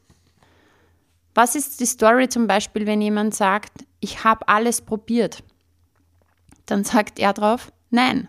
was 1.33 1.55
ist 1.55 1.79
die 1.79 1.85
Story 1.85 2.27
zum 2.27 2.47
Beispiel, 2.47 2.85
wenn 2.85 2.99
jemand 2.99 3.35
sagt, 3.35 3.85
ich 3.99 4.23
habe 4.23 4.47
alles 4.47 4.81
probiert? 4.81 5.43
Dann 6.65 6.83
sagt 6.83 7.19
er 7.19 7.31
drauf, 7.31 7.71
nein. 7.89 8.27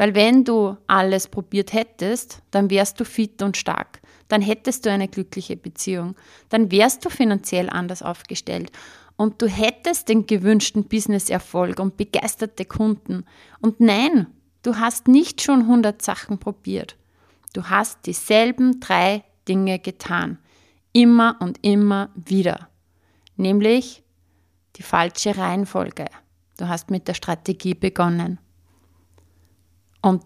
Weil 0.00 0.14
wenn 0.14 0.44
du 0.44 0.78
alles 0.86 1.28
probiert 1.28 1.74
hättest, 1.74 2.40
dann 2.52 2.70
wärst 2.70 2.98
du 2.98 3.04
fit 3.04 3.42
und 3.42 3.58
stark. 3.58 4.00
Dann 4.28 4.40
hättest 4.40 4.86
du 4.86 4.90
eine 4.90 5.08
glückliche 5.08 5.58
Beziehung. 5.58 6.16
Dann 6.48 6.70
wärst 6.70 7.04
du 7.04 7.10
finanziell 7.10 7.68
anders 7.68 8.02
aufgestellt. 8.02 8.72
Und 9.16 9.42
du 9.42 9.46
hättest 9.46 10.08
den 10.08 10.24
gewünschten 10.24 10.84
Businesserfolg 10.84 11.78
und 11.80 11.98
begeisterte 11.98 12.64
Kunden. 12.64 13.26
Und 13.60 13.80
nein, 13.80 14.28
du 14.62 14.76
hast 14.76 15.06
nicht 15.06 15.42
schon 15.42 15.60
100 15.64 16.00
Sachen 16.00 16.38
probiert. 16.38 16.96
Du 17.52 17.64
hast 17.64 18.06
dieselben 18.06 18.80
drei 18.80 19.22
Dinge 19.48 19.78
getan. 19.80 20.38
Immer 20.94 21.36
und 21.40 21.58
immer 21.60 22.08
wieder. 22.14 22.70
Nämlich 23.36 24.02
die 24.76 24.82
falsche 24.82 25.36
Reihenfolge. 25.36 26.06
Du 26.56 26.68
hast 26.68 26.90
mit 26.90 27.06
der 27.06 27.12
Strategie 27.12 27.74
begonnen. 27.74 28.40
Und 30.02 30.22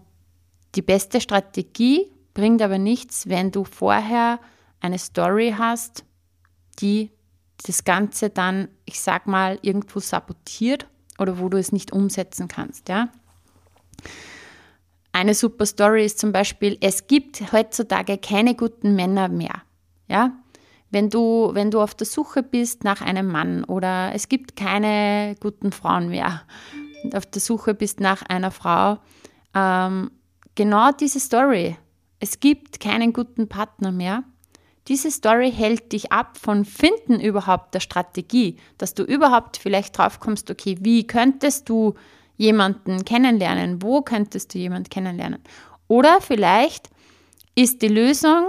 die 0.75 0.81
beste 0.81 1.21
Strategie 1.21 2.11
bringt 2.33 2.61
aber 2.61 2.77
nichts, 2.77 3.27
wenn 3.29 3.51
du 3.51 3.63
vorher 3.63 4.39
eine 4.79 4.99
Story 4.99 5.55
hast, 5.57 6.03
die 6.79 7.11
das 7.65 7.83
Ganze 7.83 8.29
dann, 8.29 8.67
ich 8.85 8.99
sag 8.99 9.27
mal, 9.27 9.57
irgendwo 9.61 9.99
sabotiert 9.99 10.87
oder 11.17 11.39
wo 11.39 11.49
du 11.49 11.57
es 11.57 11.71
nicht 11.71 11.93
umsetzen 11.93 12.47
kannst. 12.47 12.89
Ja? 12.89 13.09
Eine 15.13 15.33
super 15.33 15.65
Story 15.65 16.05
ist 16.05 16.19
zum 16.19 16.31
Beispiel, 16.31 16.77
es 16.81 17.07
gibt 17.07 17.53
heutzutage 17.53 18.17
keine 18.17 18.55
guten 18.55 18.95
Männer 18.95 19.29
mehr. 19.29 19.61
Ja? 20.07 20.33
Wenn 20.91 21.09
du, 21.09 21.51
wenn 21.53 21.71
du 21.71 21.81
auf 21.81 21.95
der 21.95 22.05
Suche 22.05 22.43
bist 22.43 22.83
nach 22.83 23.01
einem 23.01 23.27
Mann 23.27 23.63
oder 23.63 24.11
es 24.13 24.29
gibt 24.29 24.55
keine 24.55 25.35
guten 25.39 25.71
Frauen 25.71 26.09
mehr 26.09 26.43
und 27.03 27.15
auf 27.15 27.25
der 27.25 27.41
Suche 27.41 27.73
bist 27.73 27.99
nach 27.99 28.21
einer 28.23 28.51
Frau, 28.51 28.99
ähm, 29.55 30.11
genau 30.53 30.91
diese 30.91 31.19
Story. 31.19 31.77
Es 32.19 32.39
gibt 32.39 32.79
keinen 32.79 33.13
guten 33.13 33.47
Partner 33.47 33.91
mehr. 33.91 34.23
diese 34.87 35.09
Story 35.09 35.51
hält 35.51 35.93
dich 35.93 36.11
ab 36.11 36.37
von 36.37 36.63
Finden 36.63 37.19
überhaupt 37.19 37.73
der 37.73 37.79
Strategie, 37.79 38.57
dass 38.77 38.93
du 38.93 39.03
überhaupt 39.03 39.57
vielleicht 39.57 39.97
drauf 39.97 40.19
kommst, 40.19 40.51
okay, 40.51 40.77
wie 40.81 41.07
könntest 41.07 41.69
du 41.69 41.95
jemanden 42.37 43.03
kennenlernen? 43.03 43.81
Wo 43.81 44.01
könntest 44.01 44.53
du 44.53 44.59
jemanden 44.59 44.89
kennenlernen? 44.89 45.41
Oder 45.87 46.21
vielleicht 46.21 46.89
ist 47.55 47.81
die 47.81 47.87
Lösung 47.87 48.45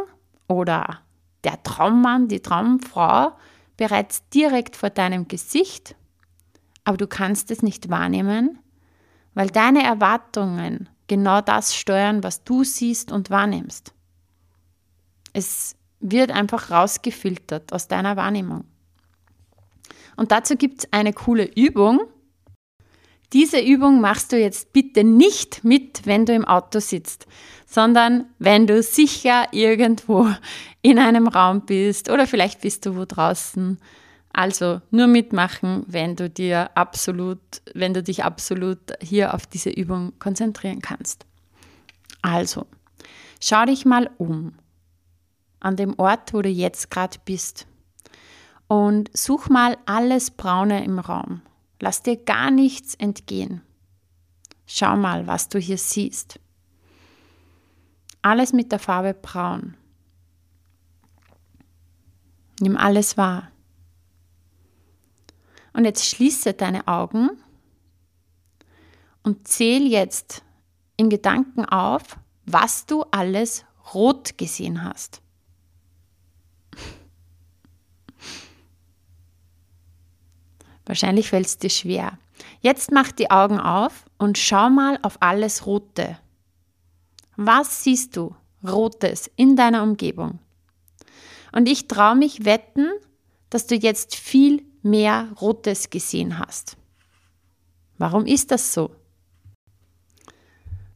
oder 0.48 1.00
der 1.44 1.62
Traummann, 1.62 2.28
die 2.28 2.40
Traumfrau 2.40 3.32
bereits 3.76 4.28
direkt 4.28 4.76
vor 4.76 4.90
deinem 4.90 5.28
Gesicht, 5.28 5.94
aber 6.84 6.96
du 6.96 7.06
kannst 7.06 7.50
es 7.50 7.62
nicht 7.62 7.88
wahrnehmen, 7.88 8.58
weil 9.34 9.48
deine 9.48 9.82
Erwartungen 9.84 10.88
genau 11.06 11.40
das 11.40 11.74
steuern, 11.74 12.22
was 12.22 12.44
du 12.44 12.64
siehst 12.64 13.12
und 13.12 13.30
wahrnimmst. 13.30 13.92
Es 15.32 15.76
wird 16.00 16.30
einfach 16.30 16.70
rausgefiltert 16.70 17.72
aus 17.72 17.88
deiner 17.88 18.16
Wahrnehmung. 18.16 18.64
Und 20.16 20.32
dazu 20.32 20.56
gibt 20.56 20.80
es 20.80 20.92
eine 20.92 21.12
coole 21.12 21.44
Übung. 21.44 22.00
Diese 23.32 23.60
Übung 23.60 24.00
machst 24.00 24.32
du 24.32 24.38
jetzt 24.38 24.72
bitte 24.72 25.04
nicht 25.04 25.64
mit, 25.64 26.06
wenn 26.06 26.26
du 26.26 26.32
im 26.32 26.44
Auto 26.44 26.78
sitzt, 26.78 27.26
sondern 27.66 28.26
wenn 28.38 28.66
du 28.66 28.82
sicher 28.82 29.48
irgendwo 29.52 30.28
in 30.82 30.98
einem 30.98 31.26
Raum 31.26 31.66
bist 31.66 32.08
oder 32.08 32.26
vielleicht 32.26 32.60
bist 32.60 32.86
du 32.86 32.96
wo 32.96 33.04
draußen. 33.04 33.78
Also 34.36 34.82
nur 34.90 35.06
mitmachen, 35.06 35.84
wenn 35.86 36.14
du 36.14 36.28
dir 36.28 36.76
absolut, 36.76 37.38
wenn 37.72 37.94
du 37.94 38.02
dich 38.02 38.22
absolut 38.22 38.78
hier 39.00 39.32
auf 39.32 39.46
diese 39.46 39.70
Übung 39.70 40.12
konzentrieren 40.18 40.82
kannst. 40.82 41.24
Also, 42.20 42.66
schau 43.40 43.64
dich 43.64 43.86
mal 43.86 44.10
um 44.18 44.52
an 45.60 45.76
dem 45.76 45.98
Ort, 45.98 46.34
wo 46.34 46.42
du 46.42 46.50
jetzt 46.50 46.90
gerade 46.90 47.16
bist. 47.24 47.66
Und 48.68 49.08
such 49.16 49.48
mal 49.48 49.78
alles 49.86 50.30
Braune 50.30 50.84
im 50.84 50.98
Raum. 50.98 51.40
Lass 51.80 52.02
dir 52.02 52.18
gar 52.18 52.50
nichts 52.50 52.94
entgehen. 52.94 53.62
Schau 54.66 54.98
mal, 54.98 55.26
was 55.26 55.48
du 55.48 55.58
hier 55.58 55.78
siehst. 55.78 56.40
Alles 58.20 58.52
mit 58.52 58.70
der 58.70 58.80
Farbe 58.80 59.14
Braun. 59.14 59.78
Nimm 62.60 62.76
alles 62.76 63.16
wahr. 63.16 63.50
Und 65.76 65.84
jetzt 65.84 66.06
schließe 66.06 66.54
deine 66.54 66.88
Augen 66.88 67.28
und 69.22 69.46
zähl 69.46 69.86
jetzt 69.86 70.42
in 70.96 71.10
Gedanken 71.10 71.66
auf, 71.66 72.18
was 72.46 72.86
du 72.86 73.04
alles 73.10 73.66
rot 73.92 74.38
gesehen 74.38 74.82
hast. 74.82 75.20
Wahrscheinlich 80.86 81.28
fällt 81.28 81.44
es 81.44 81.58
dir 81.58 81.68
schwer. 81.68 82.18
Jetzt 82.62 82.90
mach 82.90 83.12
die 83.12 83.30
Augen 83.30 83.60
auf 83.60 84.06
und 84.16 84.38
schau 84.38 84.70
mal 84.70 84.98
auf 85.02 85.18
alles 85.20 85.66
Rote. 85.66 86.18
Was 87.36 87.84
siehst 87.84 88.16
du 88.16 88.34
Rotes 88.66 89.30
in 89.36 89.56
deiner 89.56 89.82
Umgebung? 89.82 90.38
Und 91.52 91.68
ich 91.68 91.86
traue 91.86 92.16
mich 92.16 92.46
wetten, 92.46 92.88
dass 93.50 93.66
du 93.66 93.74
jetzt 93.74 94.14
viel 94.14 94.64
mehr 94.86 95.28
Rotes 95.40 95.90
gesehen 95.90 96.38
hast. 96.38 96.76
Warum 97.98 98.24
ist 98.26 98.50
das 98.50 98.72
so? 98.72 98.90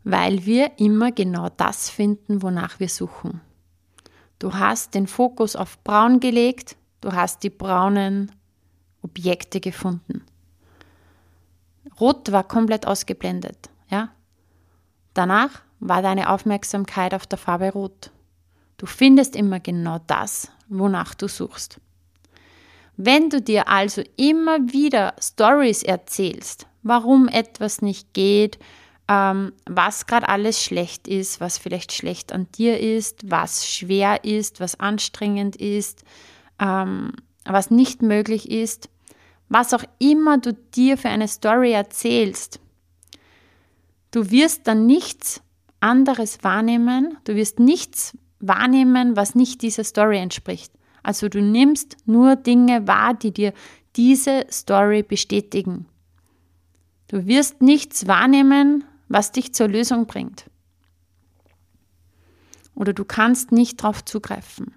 Weil 0.05 0.47
wir 0.47 0.79
immer 0.79 1.13
genau 1.13 1.49
das 1.49 1.91
finden, 1.91 2.43
wonach 2.43 2.81
wir 2.81 2.89
suchen. 2.89 3.41
Du 4.39 4.55
hast 4.55 4.95
den 4.95 5.07
Fokus 5.07 5.57
auf 5.57 5.83
Braun 5.85 6.21
gelegt, 6.21 6.77
du 7.03 7.13
hast 7.13 7.43
die 7.43 7.51
braunen 7.51 8.33
Objekte 9.03 9.61
gefunden. 9.61 10.25
Rot 12.01 12.33
war 12.33 12.45
komplett 12.45 12.87
ausgeblendet, 12.87 13.69
ja? 13.91 14.11
Danach 15.13 15.63
war 15.81 16.03
deine 16.03 16.31
Aufmerksamkeit 16.31 17.15
auf 17.15 17.27
der 17.27 17.39
Farbe 17.39 17.73
Rot. 17.73 18.11
Du 18.77 18.87
findest 18.87 19.35
immer 19.37 19.61
genau 19.61 19.99
das, 20.07 20.51
wonach 20.69 21.15
du 21.15 21.29
suchst. 21.29 21.81
Wenn 22.97 23.31
du 23.31 23.41
dir 23.41 23.69
also 23.69 24.03
immer 24.17 24.73
wieder 24.73 25.15
Stories 25.21 25.83
erzählst, 25.83 26.67
warum 26.83 27.29
etwas 27.29 27.83
nicht 27.83 28.13
geht, 28.13 28.59
ähm, 29.09 29.53
was 29.67 30.07
gerade 30.07 30.29
alles 30.29 30.63
schlecht 30.63 31.09
ist, 31.09 31.41
was 31.41 31.59
vielleicht 31.59 31.93
schlecht 31.93 32.33
an 32.33 32.47
dir 32.57 32.79
ist, 32.79 33.31
was 33.31 33.69
schwer 33.69 34.25
ist, 34.25 34.61
was 34.61 34.79
anstrengend 34.79 35.57
ist, 35.57 36.05
ähm, 36.61 37.13
was 37.45 37.71
nicht 37.71 38.03
möglich 38.03 38.51
ist, 38.51 38.89
was 39.49 39.75
auch 39.75 39.83
immer 39.99 40.39
du 40.39 40.53
dir 40.53 40.97
für 40.97 41.09
eine 41.09 41.27
Story 41.27 41.73
erzählst, 41.73 42.61
du 44.13 44.31
wirst 44.31 44.69
dann 44.69 44.87
nichts 44.87 45.43
anderes 45.81 46.45
wahrnehmen, 46.45 47.17
du 47.25 47.35
wirst 47.35 47.59
nichts 47.59 48.17
wahrnehmen, 48.39 49.17
was 49.17 49.35
nicht 49.35 49.63
dieser 49.63 49.85
Story 49.85 50.19
entspricht. 50.19 50.73
Also 51.03 51.29
du 51.29 51.41
nimmst 51.41 51.97
nur 52.07 52.37
Dinge 52.37 52.87
wahr, 52.87 53.15
die 53.15 53.33
dir 53.33 53.53
diese 53.97 54.47
Story 54.51 55.03
bestätigen. 55.03 55.87
Du 57.09 57.27
wirst 57.27 57.61
nichts 57.61 58.07
wahrnehmen, 58.07 58.85
was 59.09 59.33
dich 59.33 59.53
zur 59.55 59.69
Lösung 59.69 60.07
bringt. 60.07 60.49
Oder 62.75 62.93
du 62.93 63.05
kannst 63.05 63.53
nicht 63.53 63.83
darauf 63.83 64.05
zugreifen, 64.05 64.75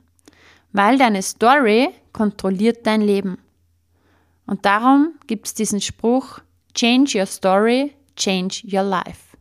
weil 0.72 0.98
deine 0.98 1.22
Story 1.22 1.90
kontrolliert 2.12 2.86
dein 2.88 3.02
Leben. 3.02 3.38
Und 4.46 4.66
darum 4.66 5.14
gibt 5.28 5.48
es 5.48 5.54
diesen 5.54 5.80
Spruch, 5.80 6.40
Change 6.74 7.20
your 7.20 7.28
story, 7.28 7.94
change 8.16 8.64
your 8.66 8.84
life. 8.84 9.38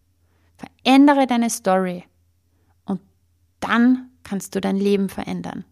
Verändere 0.56 1.26
deine 1.26 1.48
Story 1.48 2.04
und 2.84 3.00
dann 3.60 4.10
kannst 4.22 4.54
du 4.54 4.60
dein 4.60 4.76
Leben 4.76 5.08
verändern. 5.08 5.64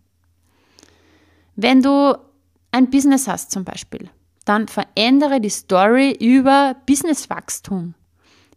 Wenn 1.62 1.82
du 1.82 2.16
ein 2.72 2.88
Business 2.88 3.28
hast 3.28 3.50
zum 3.50 3.64
Beispiel, 3.64 4.08
dann 4.46 4.66
verändere 4.66 5.42
die 5.42 5.50
Story 5.50 6.16
über 6.18 6.74
Businesswachstum. 6.86 7.94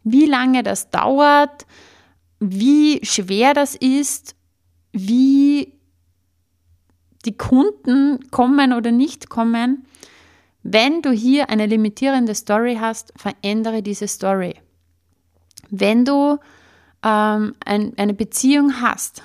Wie 0.06 0.26
lange 0.26 0.64
das 0.64 0.90
dauert, 0.90 1.66
wie 2.40 3.02
schwer 3.04 3.54
das 3.54 3.76
ist, 3.76 4.36
wie 4.94 5.74
die 7.26 7.36
Kunden 7.36 8.20
kommen 8.32 8.72
oder 8.72 8.92
nicht 8.92 9.28
kommen. 9.28 9.86
Wenn 10.62 11.02
du 11.02 11.12
hier 11.12 11.50
eine 11.50 11.66
limitierende 11.66 12.36
Story 12.36 12.78
hast, 12.80 13.12
verändere 13.18 13.84
diese 13.84 14.08
Story. 14.08 14.56
Wenn 15.70 16.06
du 16.06 16.38
ähm, 17.04 17.54
ein, 17.66 17.98
eine 17.98 18.14
Beziehung 18.14 18.80
hast, 18.80 19.24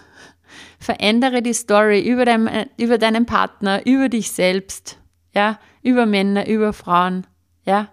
verändere 0.78 1.42
die 1.42 1.52
Story 1.52 2.00
über, 2.00 2.24
dein, 2.24 2.68
über 2.76 2.98
deinen 2.98 3.26
Partner, 3.26 3.84
über 3.86 4.08
dich 4.08 4.30
selbst, 4.30 4.98
ja, 5.34 5.58
über 5.82 6.06
Männer, 6.06 6.46
über 6.46 6.72
Frauen, 6.72 7.26
ja, 7.64 7.88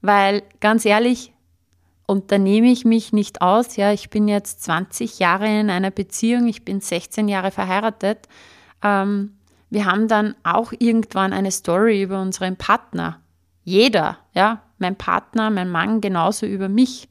weil 0.00 0.42
ganz 0.60 0.84
ehrlich, 0.84 1.32
und 2.06 2.32
da 2.32 2.38
nehme 2.38 2.68
ich 2.68 2.84
mich 2.84 3.12
nicht 3.12 3.42
aus, 3.42 3.76
ja, 3.76 3.92
ich 3.92 4.10
bin 4.10 4.28
jetzt 4.28 4.62
20 4.62 5.18
Jahre 5.18 5.46
in 5.60 5.70
einer 5.70 5.90
Beziehung, 5.90 6.46
ich 6.46 6.64
bin 6.64 6.80
16 6.80 7.28
Jahre 7.28 7.50
verheiratet, 7.50 8.28
ähm, 8.82 9.34
wir 9.70 9.84
haben 9.84 10.08
dann 10.08 10.34
auch 10.44 10.72
irgendwann 10.78 11.32
eine 11.32 11.50
Story 11.50 12.02
über 12.02 12.20
unseren 12.22 12.56
Partner. 12.56 13.20
Jeder, 13.64 14.18
ja, 14.32 14.62
mein 14.78 14.96
Partner, 14.96 15.50
mein 15.50 15.68
Mann 15.68 16.00
genauso 16.00 16.46
über 16.46 16.68
mich. 16.68 17.08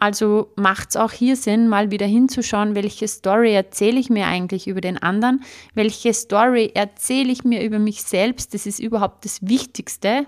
Also 0.00 0.50
macht 0.56 0.88
es 0.88 0.96
auch 0.96 1.12
hier 1.12 1.36
Sinn, 1.36 1.68
mal 1.68 1.90
wieder 1.90 2.06
hinzuschauen, 2.06 2.74
welche 2.74 3.06
Story 3.06 3.52
erzähle 3.52 4.00
ich 4.00 4.08
mir 4.08 4.26
eigentlich 4.26 4.66
über 4.66 4.80
den 4.80 4.96
anderen, 4.96 5.44
welche 5.74 6.14
Story 6.14 6.72
erzähle 6.74 7.30
ich 7.30 7.44
mir 7.44 7.62
über 7.62 7.78
mich 7.78 8.02
selbst, 8.02 8.54
das 8.54 8.64
ist 8.64 8.78
überhaupt 8.78 9.26
das 9.26 9.46
Wichtigste, 9.46 10.26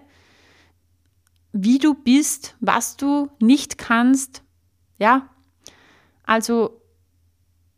wie 1.52 1.78
du 1.78 1.94
bist, 1.94 2.54
was 2.60 2.98
du 2.98 3.30
nicht 3.40 3.78
kannst, 3.78 4.42
ja. 4.98 5.30
Also 6.24 6.82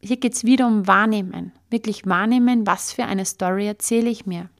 hier 0.00 0.16
geht 0.16 0.34
es 0.34 0.42
wieder 0.42 0.66
um 0.66 0.88
Wahrnehmen, 0.88 1.52
wirklich 1.70 2.06
wahrnehmen, 2.06 2.66
was 2.66 2.92
für 2.92 3.04
eine 3.04 3.24
Story 3.24 3.68
erzähle 3.68 4.10
ich 4.10 4.26
mir. 4.26 4.50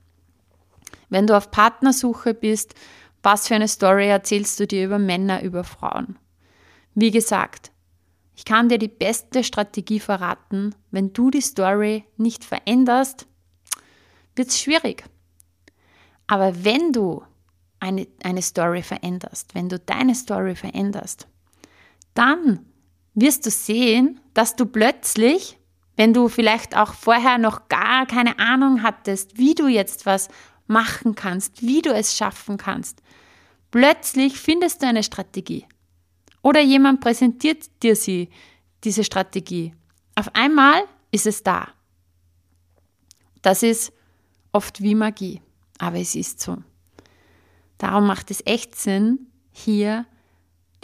Wenn 1.09 1.27
du 1.27 1.37
auf 1.37 1.51
Partnersuche 1.51 2.33
bist, 2.33 2.77
was 3.25 3.49
für 3.49 3.57
eine 3.57 3.66
Story 3.66 4.07
erzählst 4.07 4.61
du 4.61 4.68
dir 4.68 4.85
über 4.85 5.01
Männer, 5.01 5.42
über 5.42 5.64
Frauen? 5.64 6.16
Wie 6.95 7.11
gesagt, 7.11 7.71
ich 8.37 8.45
kann 8.45 8.69
dir 8.69 8.79
die 8.79 8.89
beste 8.89 9.45
Strategie 9.45 10.01
verraten. 10.01 10.75
Wenn 10.91 11.13
du 11.13 11.31
die 11.31 11.41
Story 11.41 12.05
nicht 12.17 12.45
veränderst, 12.45 13.27
wird 14.35 14.49
es 14.49 14.61
schwierig. 14.61 15.05
Aber 16.27 16.65
wenn 16.65 16.93
du 16.93 17.23
eine, 17.81 18.07
eine 18.23 18.43
Story 18.43 18.83
veränderst, 18.83 19.55
wenn 19.55 19.69
du 19.69 19.79
deine 19.79 20.15
Story 20.15 20.57
veränderst, 20.57 21.29
dann 22.15 22.67
wirst 23.15 23.47
du 23.47 23.51
sehen, 23.51 24.21
dass 24.33 24.57
du 24.57 24.67
plötzlich 24.67 25.59
wenn 25.97 26.13
du 26.13 26.29
vielleicht 26.29 26.77
auch 26.77 26.95
vorher 26.95 27.39
noch 27.39 27.69
gar 27.69 28.07
keine 28.07 28.39
Ahnung 28.39 28.83
hattest, 28.83 29.39
wie 29.39 29.55
du 29.55 29.69
jetzt 29.69 30.07
was 30.07 30.29
machen 30.67 31.15
kannst, 31.15 31.63
wie 31.63 31.83
du 31.83 31.93
es 31.93 32.17
schaffen 32.17 32.57
kannst. 32.57 33.03
Plötzlich 33.71 34.39
findest 34.39 34.83
du 34.83 34.87
eine 34.87 35.03
Strategie. 35.03 35.67
Oder 36.45 36.61
jemand 36.61 37.01
präsentiert 37.01 37.71
dir 37.83 37.97
sie, 37.97 38.29
diese 38.85 39.03
Strategie. 39.03 39.75
Auf 40.15 40.35
einmal 40.35 40.85
ist 41.11 41.27
es 41.27 41.43
da. 41.43 41.69
Das 43.41 43.63
ist 43.63 43.95
oft 44.53 44.83
wie 44.83 44.95
Magie, 44.95 45.41
aber 45.79 45.99
es 45.99 46.15
ist 46.15 46.41
so. 46.41 46.59
Darum 47.79 48.07
macht 48.07 48.31
es 48.31 48.43
echt 48.45 48.77
Sinn, 48.77 49.27
hier 49.53 50.05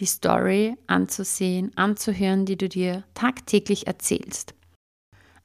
die 0.01 0.07
Story 0.07 0.79
anzusehen, 0.87 1.77
anzuhören, 1.77 2.47
die 2.47 2.57
du 2.57 2.71
dir 2.71 3.05
tagtäglich 3.13 3.87
erzählst. 3.87 4.55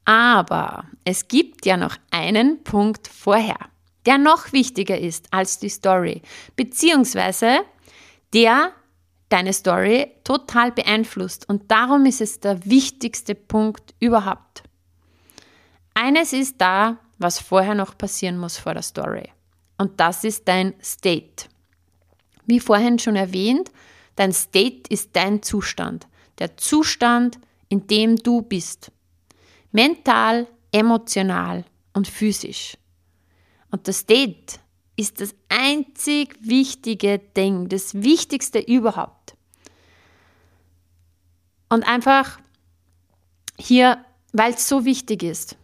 Aber 0.06 0.86
es 1.04 1.28
gibt 1.28 1.66
ja 1.66 1.76
noch 1.76 1.98
einen 2.10 2.64
Punkt 2.64 3.06
vorher, 3.06 3.58
der 4.06 4.16
noch 4.16 4.54
wichtiger 4.54 4.98
ist 4.98 5.30
als 5.30 5.58
die 5.58 5.68
Story, 5.68 6.22
beziehungsweise 6.56 7.60
der 8.32 8.72
deine 9.28 9.52
Story 9.52 10.12
total 10.24 10.72
beeinflusst. 10.72 11.48
Und 11.48 11.70
darum 11.70 12.06
ist 12.06 12.20
es 12.20 12.40
der 12.40 12.64
wichtigste 12.64 13.34
Punkt 13.34 13.94
überhaupt. 13.98 14.62
Eines 15.94 16.32
ist 16.32 16.60
da, 16.60 16.98
was 17.18 17.38
vorher 17.38 17.74
noch 17.74 17.96
passieren 17.96 18.38
muss 18.38 18.58
vor 18.58 18.74
der 18.74 18.82
Story. 18.82 19.30
Und 19.78 19.98
das 20.00 20.24
ist 20.24 20.46
dein 20.46 20.74
State. 20.82 21.48
Wie 22.46 22.60
vorhin 22.60 22.98
schon 22.98 23.16
erwähnt, 23.16 23.70
dein 24.14 24.32
State 24.32 24.82
ist 24.90 25.10
dein 25.14 25.42
Zustand. 25.42 26.06
Der 26.38 26.56
Zustand, 26.56 27.38
in 27.68 27.86
dem 27.86 28.16
du 28.16 28.42
bist. 28.42 28.92
Mental, 29.72 30.46
emotional 30.70 31.64
und 31.92 32.06
physisch. 32.06 32.76
Und 33.70 33.88
das 33.88 34.00
State 34.00 34.58
ist 34.96 35.20
das 35.20 35.34
einzig 35.48 36.36
wichtige 36.40 37.18
Ding, 37.18 37.68
das 37.68 37.94
Wichtigste 37.94 38.58
überhaupt. 38.58 39.36
Und 41.68 41.86
einfach 41.86 42.38
hier, 43.58 44.04
weil 44.32 44.54
es 44.54 44.68
so 44.68 44.84
wichtig 44.84 45.22
ist, 45.22 45.56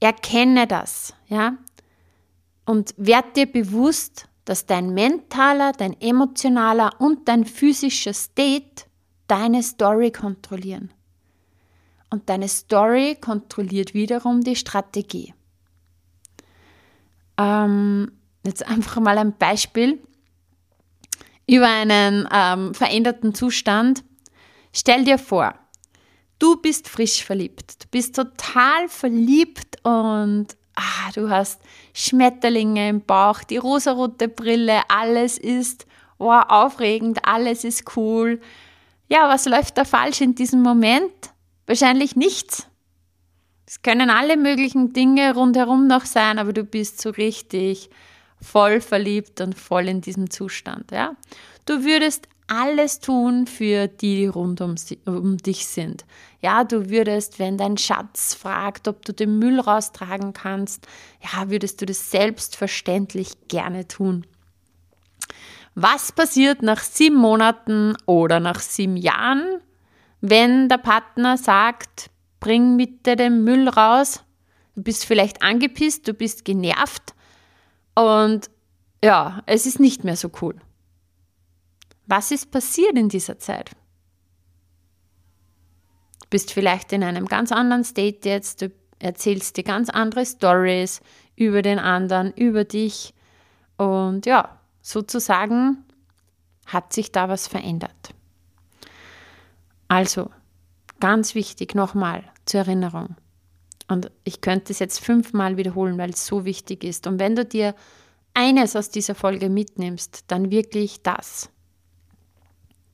erkenne 0.00 0.66
das, 0.66 1.14
ja, 1.28 1.56
und 2.64 2.94
werd 2.96 3.36
dir 3.36 3.46
bewusst, 3.46 4.28
dass 4.44 4.66
dein 4.66 4.94
mentaler, 4.94 5.72
dein 5.72 6.00
emotionaler 6.00 7.00
und 7.00 7.28
dein 7.28 7.44
physischer 7.44 8.14
State 8.14 8.84
deine 9.26 9.62
Story 9.62 10.10
kontrollieren. 10.10 10.92
Und 12.10 12.28
deine 12.28 12.48
Story 12.48 13.16
kontrolliert 13.20 13.94
wiederum 13.94 14.40
die 14.40 14.56
Strategie. 14.56 15.34
Ähm, 17.38 18.10
jetzt 18.44 18.66
einfach 18.66 19.00
mal 19.00 19.18
ein 19.18 19.36
Beispiel 19.36 20.00
über 21.46 21.66
einen 21.66 22.28
ähm, 22.32 22.74
veränderten 22.74 23.34
Zustand. 23.34 24.04
Stell 24.72 25.04
dir 25.04 25.18
vor, 25.18 25.54
du 26.38 26.56
bist 26.56 26.88
frisch 26.88 27.24
verliebt. 27.24 27.84
Du 27.84 27.88
bist 27.90 28.14
total 28.16 28.88
verliebt 28.88 29.84
und 29.84 30.46
ah, 30.76 31.10
du 31.14 31.28
hast 31.28 31.60
Schmetterlinge 31.92 32.88
im 32.88 33.00
Bauch, 33.02 33.42
die 33.42 33.56
rosarote 33.56 34.28
Brille, 34.28 34.82
alles 34.88 35.38
ist 35.38 35.86
oh, 36.18 36.30
aufregend, 36.30 37.18
alles 37.24 37.64
ist 37.64 37.96
cool. 37.96 38.40
Ja, 39.08 39.28
was 39.28 39.46
läuft 39.46 39.76
da 39.76 39.84
falsch 39.84 40.20
in 40.20 40.36
diesem 40.36 40.62
Moment? 40.62 41.12
Wahrscheinlich 41.66 42.14
nichts. 42.14 42.66
Es 43.66 43.82
können 43.82 44.10
alle 44.10 44.36
möglichen 44.36 44.92
Dinge 44.92 45.34
rundherum 45.34 45.86
noch 45.86 46.04
sein, 46.04 46.38
aber 46.38 46.52
du 46.52 46.64
bist 46.64 47.00
so 47.00 47.10
richtig 47.10 47.90
voll 48.42 48.80
verliebt 48.80 49.40
und 49.40 49.58
voll 49.58 49.88
in 49.88 50.00
diesem 50.00 50.30
Zustand. 50.30 50.90
Ja? 50.90 51.16
Du 51.66 51.84
würdest 51.84 52.28
alles 52.50 52.98
tun 52.98 53.46
für 53.46 53.86
die, 53.86 54.16
die 54.16 54.26
rund 54.26 54.60
um, 54.60 54.74
um, 55.06 55.36
dich 55.36 55.66
sind. 55.66 56.04
Ja, 56.42 56.64
du 56.64 56.90
würdest, 56.90 57.38
wenn 57.38 57.56
dein 57.56 57.78
Schatz 57.78 58.34
fragt, 58.34 58.88
ob 58.88 59.04
du 59.04 59.12
den 59.12 59.38
Müll 59.38 59.60
raustragen 59.60 60.32
kannst, 60.32 60.88
ja, 61.22 61.48
würdest 61.48 61.80
du 61.80 61.86
das 61.86 62.10
selbstverständlich 62.10 63.28
gerne 63.46 63.86
tun. 63.86 64.26
Was 65.76 66.10
passiert 66.10 66.62
nach 66.62 66.80
sieben 66.80 67.16
Monaten 67.16 67.94
oder 68.06 68.40
nach 68.40 68.58
sieben 68.58 68.96
Jahren, 68.96 69.60
wenn 70.20 70.68
der 70.68 70.78
Partner 70.78 71.36
sagt, 71.36 72.10
bring 72.40 72.76
bitte 72.76 73.14
den 73.14 73.44
Müll 73.44 73.68
raus? 73.68 74.24
Du 74.74 74.82
bist 74.82 75.04
vielleicht 75.04 75.42
angepisst, 75.42 76.08
du 76.08 76.14
bist 76.14 76.44
genervt 76.44 77.14
und 77.94 78.50
ja, 79.02 79.42
es 79.46 79.66
ist 79.66 79.80
nicht 79.80 80.04
mehr 80.04 80.16
so 80.16 80.30
cool. 80.42 80.60
Was 82.06 82.30
ist 82.30 82.50
passiert 82.50 82.96
in 82.96 83.08
dieser 83.08 83.38
Zeit? 83.38 83.70
Du 86.22 86.28
bist 86.30 86.52
vielleicht 86.52 86.92
in 86.92 87.02
einem 87.02 87.26
ganz 87.26 87.52
anderen 87.52 87.84
State 87.84 88.28
jetzt, 88.28 88.62
du 88.62 88.70
erzählst 88.98 89.56
dir 89.56 89.64
ganz 89.64 89.88
andere 89.88 90.26
Stories 90.26 91.00
über 91.36 91.62
den 91.62 91.78
anderen, 91.78 92.32
über 92.34 92.64
dich 92.64 93.14
und 93.76 94.26
ja, 94.26 94.60
sozusagen 94.82 95.84
hat 96.66 96.92
sich 96.92 97.12
da 97.12 97.28
was 97.28 97.48
verändert. 97.48 98.14
Also, 99.88 100.30
ganz 101.00 101.34
wichtig 101.34 101.74
nochmal 101.74 102.24
zur 102.44 102.60
Erinnerung. 102.60 103.16
Und 103.90 104.12
ich 104.22 104.40
könnte 104.40 104.72
es 104.72 104.78
jetzt 104.78 105.00
fünfmal 105.00 105.56
wiederholen, 105.56 105.98
weil 105.98 106.10
es 106.10 106.24
so 106.24 106.44
wichtig 106.44 106.84
ist. 106.84 107.08
Und 107.08 107.18
wenn 107.18 107.34
du 107.34 107.44
dir 107.44 107.74
eines 108.34 108.76
aus 108.76 108.90
dieser 108.90 109.16
Folge 109.16 109.50
mitnimmst, 109.50 110.26
dann 110.28 110.52
wirklich 110.52 111.02
das. 111.02 111.50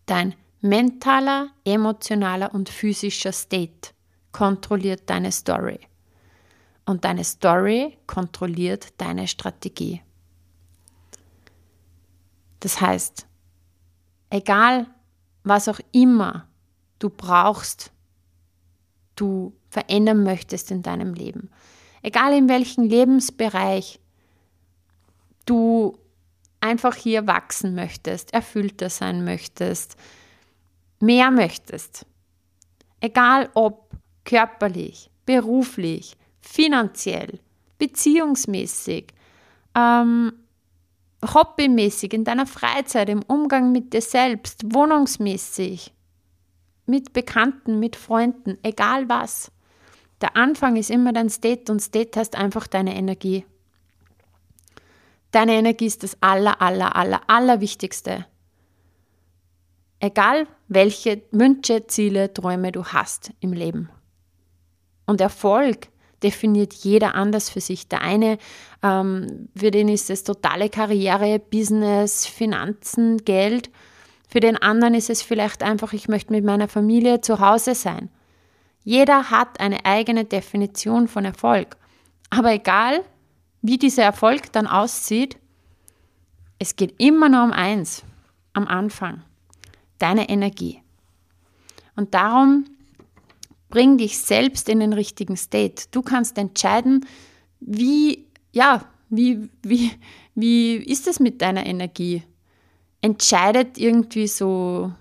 Dein 0.07 0.35
mentaler, 0.63 1.51
emotionaler 1.67 2.55
und 2.55 2.71
physischer 2.71 3.33
State 3.33 3.91
kontrolliert 4.33 5.03
deine 5.11 5.33
Story. 5.33 5.81
Und 6.87 7.05
deine 7.05 7.25
Story 7.25 7.99
kontrolliert 8.07 8.95
deine 8.97 9.29
Strategie. 9.29 10.01
Das 12.61 12.81
heißt, 12.81 13.27
egal 14.31 14.87
was 15.45 15.69
auch 15.69 15.81
immer 15.93 16.49
du 16.99 17.11
brauchst, 17.11 17.93
du 19.15 19.53
verändern 19.77 20.23
möchtest 20.23 20.71
in 20.71 20.81
deinem 20.81 21.13
Leben, 21.13 21.51
egal 22.01 22.33
in 22.33 22.49
welchem 22.49 22.85
Lebensbereich 22.85 24.01
du 25.45 25.99
einfach 26.61 26.95
hier 26.95 27.27
wachsen 27.27 27.75
möchtest, 27.75 28.33
erfüllter 28.33 28.89
sein 28.89 29.23
möchtest, 29.23 29.99
mehr 30.99 31.31
möchtest. 31.31 32.07
Egal 33.01 33.51
ob 33.53 33.91
körperlich, 34.25 35.11
beruflich, 35.27 36.17
finanziell, 36.41 37.39
beziehungsmäßig, 37.77 39.09
ähm, 39.75 40.33
hobbymäßig, 41.23 42.15
in 42.15 42.25
deiner 42.25 42.47
Freizeit, 42.47 43.11
im 43.11 43.23
Umgang 43.25 43.73
mit 43.73 43.93
dir 43.93 44.01
selbst, 44.01 44.63
wohnungsmäßig, 44.73 45.93
mit 46.87 47.13
Bekannten, 47.13 47.79
mit 47.79 47.95
Freunden, 47.95 48.57
egal 48.63 49.07
was. 49.11 49.53
Der 50.21 50.37
Anfang 50.37 50.77
ist 50.77 50.91
immer 50.91 51.13
dein 51.13 51.29
State 51.29 51.71
und 51.71 51.81
State 51.81 52.19
heißt 52.19 52.37
einfach 52.37 52.67
deine 52.67 52.97
Energie. 52.97 53.45
Deine 55.31 55.55
Energie 55.55 55.87
ist 55.87 56.03
das 56.03 56.17
aller, 56.21 56.63
aller, 56.63 56.97
aller, 56.97 57.21
aller 57.27 57.61
Wichtigste. 57.61 58.27
Egal 60.01 60.47
welche 60.69 61.23
Wünsche, 61.31 61.87
Ziele, 61.87 62.33
Träume 62.33 62.73
du 62.73 62.85
hast 62.85 63.33
im 63.41 63.53
Leben. 63.53 63.91
Und 65.07 65.21
Erfolg 65.21 65.89
definiert 66.23 66.73
jeder 66.73 67.15
anders 67.15 67.51
für 67.51 67.61
sich. 67.61 67.89
Der 67.89 68.03
eine, 68.03 68.39
ähm, 68.83 69.49
für 69.57 69.71
den 69.71 69.89
ist 69.89 70.11
es 70.11 70.25
totale 70.25 70.71
Karriere, 70.71 71.39
Business, 71.39 72.27
Finanzen, 72.27 73.19
Geld. 73.19 73.71
Für 74.29 74.41
den 74.41 74.57
anderen 74.57 74.95
ist 74.95 75.11
es 75.11 75.23
vielleicht 75.23 75.63
einfach, 75.63 75.93
ich 75.93 76.09
möchte 76.09 76.33
mit 76.33 76.45
meiner 76.45 76.69
Familie 76.69 77.21
zu 77.21 77.41
Hause 77.41 77.75
sein. 77.75 78.11
Jeder 78.87 79.31
hat 79.33 79.59
eine 79.59 79.85
eigene 79.85 80.25
Definition 80.25 81.09
von 81.09 81.25
Erfolg. 81.25 81.77
Aber 82.31 82.53
egal, 82.53 83.05
wie 83.61 83.79
dieser 83.79 84.05
Erfolg 84.05 84.53
dann 84.53 84.69
aussieht, 84.69 85.37
es 86.61 86.77
geht 86.77 86.95
immer 86.99 87.29
nur 87.29 87.43
um 87.43 87.51
eins 87.51 88.05
am 88.53 88.69
Anfang, 88.69 89.25
deine 89.99 90.29
Energie. 90.29 90.81
Und 91.97 92.15
darum 92.15 92.67
bring 93.71 93.99
dich 93.99 94.19
selbst 94.19 94.69
in 94.69 94.79
den 94.79 94.93
richtigen 94.93 95.37
State. 95.37 95.87
Du 95.91 96.01
kannst 96.01 96.39
entscheiden, 96.39 97.05
wie, 97.59 98.25
ja, 98.53 98.85
wie, 99.09 99.51
wie, 99.65 99.91
wie 100.37 100.77
ist 100.77 101.09
es 101.09 101.19
mit 101.19 101.43
deiner 101.43 101.67
Energie? 101.67 102.23
Entscheidet 103.01 103.79
irgendwie 103.79 104.29
so 104.29 104.93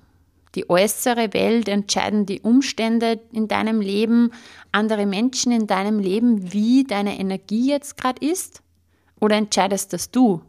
die 0.56 0.70
äußere 0.70 1.34
Welt, 1.34 1.68
entscheiden 1.68 2.26
die 2.26 2.42
Umstände 2.42 3.20
in 3.32 3.48
deinem 3.48 3.82
Leben, 3.82 4.32
andere 4.72 5.06
Menschen 5.06 5.52
in 5.52 5.68
deinem 5.68 6.00
Leben, 6.00 6.54
wie 6.54 6.84
deine 6.84 7.20
Energie 7.20 7.70
jetzt 7.70 7.98
gerade 7.98 8.26
ist? 8.26 8.62
Oder 9.20 9.36
entscheidest 9.36 9.94
das 9.94 10.12
du? 10.12 10.42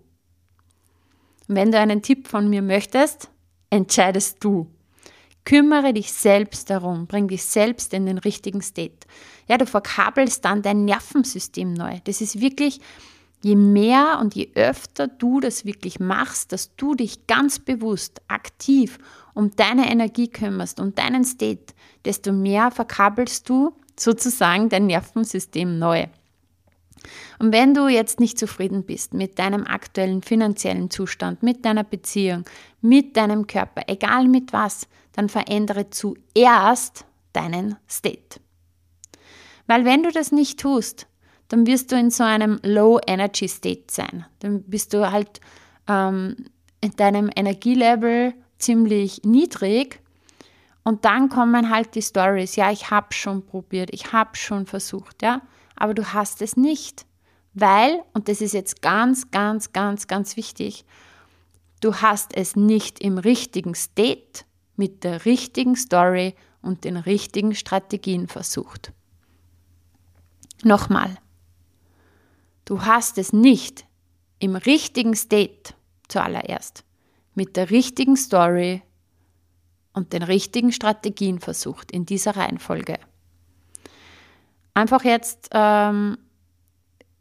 wenn 1.48 1.72
du 1.72 1.78
einen 1.78 2.02
Tipp 2.02 2.28
von 2.28 2.48
mir 2.48 2.62
möchtest, 2.62 3.30
entscheidest 3.70 4.42
du. 4.42 4.68
Kümmere 5.44 5.92
dich 5.92 6.12
selbst 6.12 6.70
darum, 6.70 7.06
bring 7.06 7.28
dich 7.28 7.44
selbst 7.44 7.94
in 7.94 8.06
den 8.06 8.18
richtigen 8.18 8.62
State. 8.62 9.06
Ja, 9.48 9.58
du 9.58 9.66
verkabelst 9.66 10.44
dann 10.44 10.62
dein 10.62 10.84
Nervensystem 10.84 11.72
neu. 11.72 12.00
Das 12.04 12.20
ist 12.20 12.40
wirklich, 12.40 12.80
je 13.42 13.56
mehr 13.56 14.18
und 14.20 14.34
je 14.34 14.50
öfter 14.54 15.08
du 15.08 15.40
das 15.40 15.64
wirklich 15.64 16.00
machst, 16.00 16.52
dass 16.52 16.74
du 16.76 16.94
dich 16.94 17.26
ganz 17.26 17.58
bewusst, 17.58 18.20
aktiv 18.28 18.98
um 19.34 19.50
deine 19.54 19.90
Energie 19.90 20.28
kümmerst, 20.28 20.80
um 20.80 20.94
deinen 20.94 21.24
State, 21.24 21.74
desto 22.04 22.32
mehr 22.32 22.70
verkabelst 22.70 23.48
du 23.48 23.76
sozusagen 23.98 24.68
dein 24.68 24.86
Nervensystem 24.86 25.78
neu. 25.78 26.06
Und 27.38 27.52
wenn 27.52 27.74
du 27.74 27.88
jetzt 27.88 28.20
nicht 28.20 28.38
zufrieden 28.38 28.84
bist 28.84 29.14
mit 29.14 29.38
deinem 29.38 29.64
aktuellen 29.66 30.22
finanziellen 30.22 30.90
Zustand, 30.90 31.42
mit 31.42 31.64
deiner 31.64 31.84
Beziehung, 31.84 32.44
mit 32.80 33.16
deinem 33.16 33.46
Körper, 33.46 33.82
egal 33.86 34.26
mit 34.28 34.52
was, 34.52 34.88
dann 35.12 35.28
verändere 35.28 35.90
zuerst 35.90 37.04
deinen 37.32 37.76
State. 37.88 38.40
Weil 39.66 39.84
wenn 39.84 40.02
du 40.02 40.10
das 40.10 40.32
nicht 40.32 40.60
tust, 40.60 41.06
dann 41.48 41.66
wirst 41.66 41.92
du 41.92 41.96
in 41.96 42.10
so 42.10 42.24
einem 42.24 42.58
Low-Energy-State 42.62 43.84
sein. 43.88 44.26
Dann 44.40 44.62
bist 44.62 44.92
du 44.92 45.10
halt 45.10 45.40
ähm, 45.88 46.36
in 46.80 46.92
deinem 46.96 47.30
Energielevel 47.34 48.34
ziemlich 48.58 49.22
niedrig 49.24 50.00
und 50.86 51.04
dann 51.04 51.28
kommen 51.28 51.70
halt 51.70 51.94
die 51.94 52.02
Stories, 52.02 52.56
ja, 52.56 52.70
ich 52.70 52.90
habe 52.90 53.12
schon 53.12 53.44
probiert, 53.44 53.90
ich 53.92 54.12
habe 54.12 54.36
schon 54.36 54.66
versucht, 54.66 55.22
ja, 55.22 55.42
aber 55.74 55.94
du 55.94 56.12
hast 56.12 56.42
es 56.42 56.56
nicht, 56.56 57.06
weil, 57.54 58.02
und 58.12 58.28
das 58.28 58.40
ist 58.40 58.54
jetzt 58.54 58.82
ganz, 58.82 59.30
ganz, 59.30 59.72
ganz, 59.72 60.06
ganz 60.06 60.36
wichtig, 60.36 60.84
du 61.80 61.96
hast 61.96 62.36
es 62.36 62.54
nicht 62.54 63.00
im 63.00 63.18
richtigen 63.18 63.74
State 63.74 64.44
mit 64.76 65.04
der 65.04 65.24
richtigen 65.24 65.74
Story 65.74 66.34
und 66.62 66.84
den 66.84 66.96
richtigen 66.96 67.54
Strategien 67.54 68.28
versucht. 68.28 68.92
Nochmal, 70.62 71.16
du 72.66 72.82
hast 72.82 73.16
es 73.16 73.32
nicht 73.32 73.86
im 74.38 74.54
richtigen 74.54 75.14
State 75.14 75.72
zuallererst 76.08 76.84
mit 77.34 77.56
der 77.56 77.70
richtigen 77.70 78.16
Story 78.16 78.82
und 79.94 80.12
den 80.12 80.22
richtigen 80.22 80.72
Strategien 80.72 81.38
versucht 81.38 81.90
in 81.90 82.04
dieser 82.04 82.36
Reihenfolge. 82.36 82.98
Einfach 84.74 85.04
jetzt 85.04 85.48
ähm, 85.52 86.18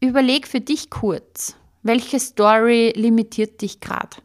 überleg 0.01 0.45
für 0.47 0.59
dich 0.59 0.89
kurz, 0.89 1.55
welche 1.83 2.19
Story 2.19 2.91
limitiert 2.95 3.61
dich 3.61 3.79
gerade? 3.79 4.17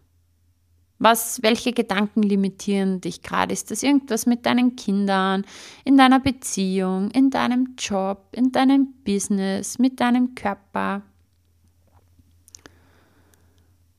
Was, 0.98 1.42
welche 1.42 1.72
Gedanken 1.72 2.22
limitieren 2.22 3.00
dich 3.00 3.22
gerade? 3.22 3.52
Ist 3.52 3.70
das 3.70 3.82
irgendwas 3.82 4.26
mit 4.26 4.44
deinen 4.44 4.76
Kindern, 4.76 5.46
in 5.84 5.96
deiner 5.96 6.20
Beziehung, 6.20 7.10
in 7.12 7.30
deinem 7.30 7.74
Job, 7.78 8.28
in 8.32 8.52
deinem 8.52 8.94
Business, 9.04 9.78
mit 9.78 10.00
deinem 10.00 10.34
Körper? 10.34 11.02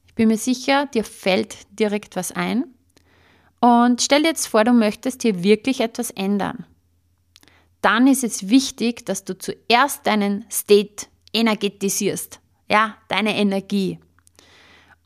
Ich 0.07 0.10
bin 0.21 0.29
mir 0.29 0.37
sicher, 0.37 0.85
dir 0.85 1.03
fällt 1.03 1.57
direkt 1.79 2.15
was 2.15 2.31
ein. 2.31 2.65
Und 3.59 4.01
stell 4.01 4.21
dir 4.21 4.29
jetzt 4.29 4.47
vor, 4.47 4.63
du 4.63 4.71
möchtest 4.71 5.23
hier 5.23 5.43
wirklich 5.43 5.81
etwas 5.81 6.11
ändern 6.11 6.65
dann 7.81 8.07
ist 8.07 8.23
es 8.23 8.49
wichtig, 8.49 9.05
dass 9.05 9.25
du 9.25 9.37
zuerst 9.37 10.05
deinen 10.05 10.45
State 10.51 11.07
energetisierst, 11.33 12.39
ja, 12.69 12.95
deine 13.07 13.35
Energie. 13.35 13.99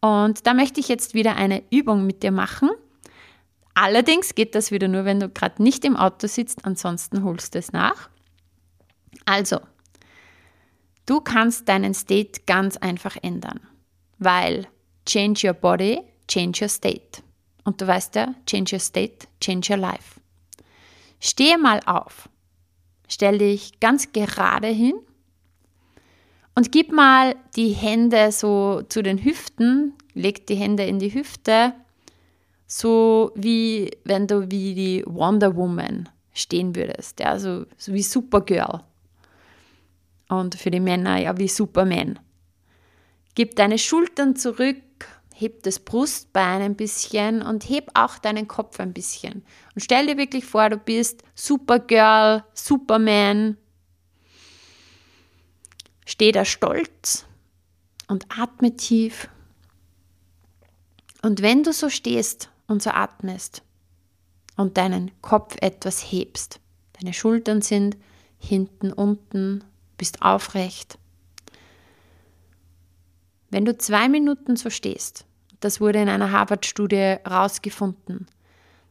Und 0.02 0.46
da 0.46 0.54
möchte 0.54 0.80
ich 0.80 0.88
jetzt 0.88 1.14
wieder 1.14 1.36
eine 1.36 1.64
Übung 1.72 2.06
mit 2.06 2.22
dir 2.22 2.32
machen. 2.32 2.70
Allerdings 3.74 4.36
geht 4.36 4.56
das 4.56 4.72
wieder 4.72 4.88
nur, 4.88 5.06
wenn 5.06 5.20
du 5.20 5.30
gerade 5.30 5.64
nicht 5.64 5.84
im 5.86 5.96
Auto 5.96 6.28
sitzt, 6.28 6.66
ansonsten 6.66 7.24
holst 7.24 7.56
du 7.56 7.60
es 7.60 7.72
nach. 7.72 8.10
Also, 9.26 9.60
du 11.06 11.22
kannst 11.22 11.68
deinen 11.68 11.94
State 11.94 12.42
ganz 12.46 12.78
einfach 12.78 13.18
ändern, 13.22 13.62
weil 14.20 14.68
change 15.06 15.48
your 15.48 15.54
body, 15.54 16.02
change 16.28 16.62
your 16.62 16.70
state. 16.70 17.22
Und 17.64 17.82
du 17.82 17.88
weißt 17.88 18.16
ja, 18.16 18.36
change 18.46 18.76
your 18.76 18.80
state, 18.80 19.28
change 19.42 19.72
your 19.72 19.80
life. 19.80 20.20
Stehe 21.20 21.58
mal 21.58 21.80
auf 21.86 22.30
Stell 23.08 23.38
dich 23.38 23.80
ganz 23.80 24.12
gerade 24.12 24.68
hin 24.68 24.96
und 26.56 26.72
gib 26.72 26.92
mal 26.92 27.36
die 27.56 27.70
Hände 27.70 28.32
so 28.32 28.82
zu 28.90 29.04
den 29.04 29.24
Hüften, 29.24 29.94
leg 30.14 30.48
die 30.48 30.56
Hände 30.56 30.86
in 30.86 31.00
die 31.00 31.14
Hüfte, 31.14 31.74
so 32.66 33.32
wie 33.36 33.92
wenn 34.06 34.28
du 34.28 34.50
wie 34.50 34.74
die 34.74 35.04
Wonder 35.06 35.56
Woman 35.56 36.10
stehen 36.34 36.76
würdest, 36.76 37.20
ja, 37.20 37.38
so, 37.38 37.66
so 37.78 37.94
wie 37.94 38.02
Supergirl. 38.02 38.82
Und 40.28 40.56
für 40.56 40.72
die 40.72 40.80
Männer 40.80 41.20
ja 41.20 41.38
wie 41.38 41.48
Superman. 41.48 42.18
Gib 43.36 43.56
deine 43.56 43.78
Schultern 43.78 44.36
zurück 44.36 44.78
heb 45.38 45.64
das 45.64 45.80
Brustbein 45.80 46.62
ein 46.62 46.76
bisschen 46.76 47.42
und 47.42 47.70
heb 47.70 47.92
auch 47.94 48.18
deinen 48.20 48.48
Kopf 48.48 48.80
ein 48.80 48.94
bisschen. 48.94 49.44
Und 49.76 49.82
stell 49.82 50.08
dir 50.08 50.18
wirklich 50.18 50.46
vor, 50.46 50.70
du 50.70 50.78
bist 50.78 51.24
Supergirl, 51.36 52.46
Superman. 52.54 53.58
Steh 56.06 56.32
da 56.32 56.46
stolz 56.46 57.26
und 58.08 58.26
atme 58.30 58.78
tief. 58.78 59.28
Und 61.22 61.42
wenn 61.42 61.64
du 61.64 61.74
so 61.74 61.90
stehst 61.90 62.50
und 62.68 62.82
so 62.82 62.92
atmest 62.92 63.62
und 64.56 64.78
deinen 64.78 65.12
Kopf 65.22 65.58
etwas 65.60 66.00
hebst, 66.00 66.62
deine 66.94 67.12
Schultern 67.12 67.62
sind 67.62 67.98
hinten, 68.38 68.94
unten, 68.94 69.66
bist 69.98 70.22
aufrecht, 70.22 70.98
wenn 73.56 73.64
du 73.64 73.78
zwei 73.78 74.10
Minuten 74.10 74.58
so 74.58 74.70
stehst, 74.70 75.24
das 75.62 75.80
wurde 75.80 76.02
in 76.02 76.10
einer 76.10 76.34
Harvard-Studie 76.34 77.16
herausgefunden, 77.24 78.28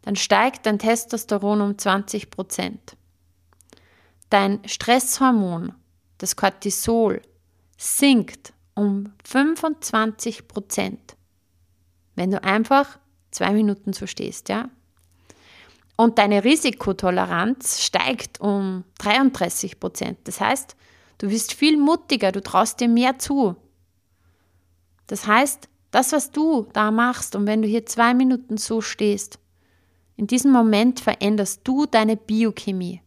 dann 0.00 0.16
steigt 0.16 0.64
dein 0.64 0.78
Testosteron 0.78 1.60
um 1.60 1.76
20 1.76 2.30
Prozent. 2.30 2.96
Dein 4.30 4.66
Stresshormon, 4.66 5.74
das 6.16 6.36
Cortisol, 6.36 7.20
sinkt 7.76 8.54
um 8.72 9.12
25 9.26 10.48
Prozent, 10.48 11.14
wenn 12.14 12.30
du 12.30 12.42
einfach 12.42 12.98
zwei 13.32 13.50
Minuten 13.50 13.92
so 13.92 14.06
stehst, 14.06 14.48
ja? 14.48 14.70
Und 15.96 16.16
deine 16.16 16.42
Risikotoleranz 16.42 17.82
steigt 17.82 18.40
um 18.40 18.84
33 18.96 19.78
Prozent. 19.78 20.20
Das 20.24 20.40
heißt, 20.40 20.74
du 21.18 21.28
bist 21.28 21.52
viel 21.52 21.76
mutiger, 21.76 22.32
du 22.32 22.42
traust 22.42 22.80
dir 22.80 22.88
mehr 22.88 23.18
zu. 23.18 23.56
Das 25.06 25.26
heißt, 25.26 25.68
das, 25.90 26.12
was 26.12 26.30
du 26.30 26.66
da 26.72 26.90
machst 26.90 27.36
und 27.36 27.46
wenn 27.46 27.62
du 27.62 27.68
hier 27.68 27.86
zwei 27.86 28.14
Minuten 28.14 28.56
so 28.56 28.80
stehst, 28.80 29.38
in 30.16 30.26
diesem 30.26 30.52
Moment 30.52 31.00
veränderst 31.00 31.60
du 31.64 31.86
deine 31.86 32.16
Biochemie. 32.16 33.00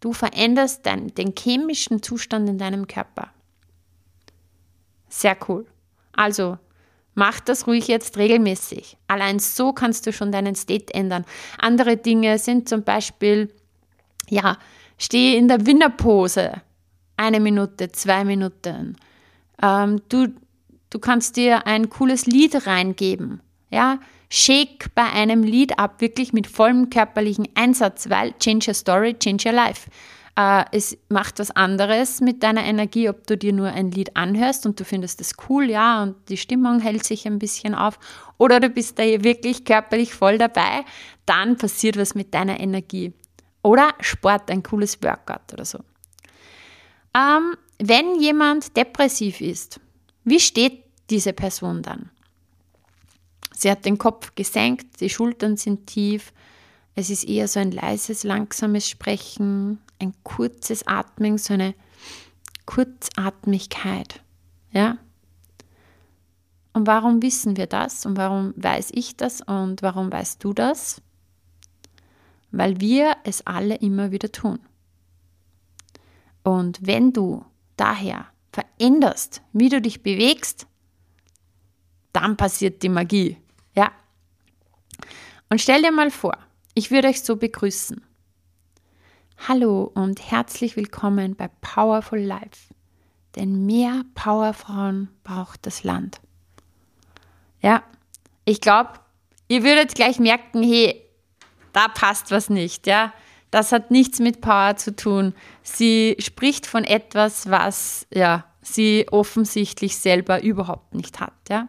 Du 0.00 0.12
veränderst 0.12 0.84
dein, 0.84 1.14
den 1.14 1.34
chemischen 1.36 2.02
Zustand 2.02 2.48
in 2.48 2.58
deinem 2.58 2.86
Körper. 2.86 3.30
Sehr 5.08 5.36
cool. 5.48 5.66
Also, 6.12 6.58
mach 7.14 7.40
das 7.40 7.66
ruhig 7.66 7.88
jetzt 7.88 8.16
regelmäßig. 8.18 8.96
Allein 9.06 9.38
so 9.38 9.72
kannst 9.72 10.06
du 10.06 10.12
schon 10.12 10.32
deinen 10.32 10.56
State 10.56 10.92
ändern. 10.92 11.24
Andere 11.58 11.96
Dinge 11.96 12.38
sind 12.38 12.68
zum 12.68 12.82
Beispiel, 12.82 13.52
ja, 14.28 14.58
stehe 14.98 15.38
in 15.38 15.48
der 15.48 15.66
Winnerpose. 15.66 16.52
Eine 17.16 17.40
Minute, 17.40 17.90
zwei 17.92 18.24
Minuten. 18.24 18.96
Ähm, 19.62 20.02
du 20.08 20.34
Du 20.94 21.00
kannst 21.00 21.34
dir 21.34 21.66
ein 21.66 21.90
cooles 21.90 22.26
Lied 22.26 22.68
reingeben. 22.68 23.40
Ja, 23.68 23.98
shake 24.30 24.94
bei 24.94 25.02
einem 25.02 25.42
Lied 25.42 25.76
ab, 25.76 26.00
wirklich 26.00 26.32
mit 26.32 26.46
vollem 26.46 26.88
körperlichen 26.88 27.48
Einsatz, 27.56 28.08
weil 28.10 28.32
change 28.38 28.66
your 28.68 28.74
story, 28.74 29.14
change 29.18 29.48
your 29.48 29.56
life. 29.56 29.90
Äh, 30.36 30.64
es 30.70 30.96
macht 31.08 31.40
was 31.40 31.50
anderes 31.50 32.20
mit 32.20 32.44
deiner 32.44 32.62
Energie, 32.62 33.08
ob 33.08 33.26
du 33.26 33.36
dir 33.36 33.52
nur 33.52 33.70
ein 33.70 33.90
Lied 33.90 34.16
anhörst 34.16 34.66
und 34.66 34.78
du 34.78 34.84
findest 34.84 35.20
es 35.20 35.34
cool, 35.48 35.68
ja, 35.68 36.00
und 36.00 36.14
die 36.28 36.36
Stimmung 36.36 36.78
hält 36.78 37.04
sich 37.04 37.26
ein 37.26 37.40
bisschen 37.40 37.74
auf, 37.74 37.98
oder 38.38 38.60
du 38.60 38.68
bist 38.68 38.96
da 38.96 39.02
wirklich 39.02 39.64
körperlich 39.64 40.14
voll 40.14 40.38
dabei, 40.38 40.84
dann 41.26 41.56
passiert 41.56 41.96
was 41.96 42.14
mit 42.14 42.32
deiner 42.34 42.60
Energie. 42.60 43.12
Oder 43.64 43.94
Sport, 43.98 44.48
ein 44.48 44.62
cooles 44.62 45.02
Workout 45.02 45.54
oder 45.54 45.64
so. 45.64 45.80
Ähm, 47.16 47.56
wenn 47.80 48.20
jemand 48.20 48.76
depressiv 48.76 49.40
ist, 49.40 49.80
wie 50.22 50.38
steht 50.38 50.83
diese 51.10 51.32
Person 51.32 51.82
dann. 51.82 52.10
Sie 53.52 53.70
hat 53.70 53.84
den 53.84 53.98
Kopf 53.98 54.34
gesenkt, 54.34 55.00
die 55.00 55.10
Schultern 55.10 55.56
sind 55.56 55.86
tief, 55.86 56.32
es 56.96 57.10
ist 57.10 57.24
eher 57.24 57.48
so 57.48 57.60
ein 57.60 57.72
leises, 57.72 58.22
langsames 58.22 58.88
Sprechen, 58.88 59.78
ein 59.98 60.14
kurzes 60.22 60.86
Atmen, 60.86 61.38
so 61.38 61.54
eine 61.54 61.74
Kurzatmigkeit. 62.66 64.22
Ja? 64.70 64.98
Und 66.72 66.86
warum 66.86 67.22
wissen 67.22 67.56
wir 67.56 67.66
das? 67.66 68.06
Und 68.06 68.16
warum 68.16 68.54
weiß 68.56 68.90
ich 68.92 69.16
das? 69.16 69.40
Und 69.40 69.82
warum 69.82 70.12
weißt 70.12 70.42
du 70.42 70.52
das? 70.52 71.02
Weil 72.50 72.80
wir 72.80 73.16
es 73.24 73.46
alle 73.46 73.76
immer 73.76 74.12
wieder 74.12 74.30
tun. 74.30 74.60
Und 76.42 76.78
wenn 76.86 77.12
du 77.12 77.44
daher 77.76 78.26
veränderst, 78.52 79.42
wie 79.52 79.68
du 79.68 79.80
dich 79.80 80.02
bewegst, 80.02 80.66
dann 82.14 82.36
passiert 82.36 82.82
die 82.82 82.88
Magie. 82.88 83.36
Ja. 83.74 83.92
Und 85.50 85.60
stell 85.60 85.82
dir 85.82 85.92
mal 85.92 86.10
vor, 86.10 86.38
ich 86.74 86.90
würde 86.90 87.08
euch 87.08 87.22
so 87.22 87.36
begrüßen. 87.36 88.02
Hallo 89.48 89.90
und 89.94 90.30
herzlich 90.30 90.76
willkommen 90.76 91.36
bei 91.36 91.48
Powerful 91.60 92.20
Life. 92.20 92.72
Denn 93.36 93.66
mehr 93.66 94.02
Powerfrauen 94.14 95.08
braucht 95.24 95.66
das 95.66 95.82
Land. 95.82 96.20
Ja, 97.60 97.82
ich 98.44 98.60
glaube, 98.60 98.90
ihr 99.48 99.64
würdet 99.64 99.94
gleich 99.94 100.20
merken, 100.20 100.62
hey, 100.62 101.02
da 101.72 101.88
passt 101.88 102.30
was 102.30 102.48
nicht, 102.48 102.86
ja. 102.86 103.12
Das 103.50 103.72
hat 103.72 103.90
nichts 103.90 104.18
mit 104.18 104.40
Power 104.40 104.76
zu 104.76 104.94
tun. 104.94 105.34
Sie 105.62 106.16
spricht 106.18 106.66
von 106.66 106.84
etwas, 106.84 107.50
was 107.50 108.06
ja, 108.12 108.44
sie 108.62 109.06
offensichtlich 109.10 109.96
selber 109.96 110.42
überhaupt 110.42 110.94
nicht 110.94 111.20
hat. 111.20 111.34
Ja? 111.48 111.68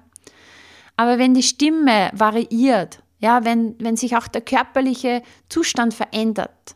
Aber 0.98 1.20
wenn 1.20 1.34
die 1.34 1.44
Stimme 1.44 2.10
variiert, 2.14 3.04
ja, 3.20 3.44
wenn, 3.44 3.76
wenn 3.80 3.98
sich 3.98 4.16
auch 4.18 4.28
der 4.28 4.42
körperliche 4.42 5.24
Zustand 5.50 5.94
verändert, 5.94 6.76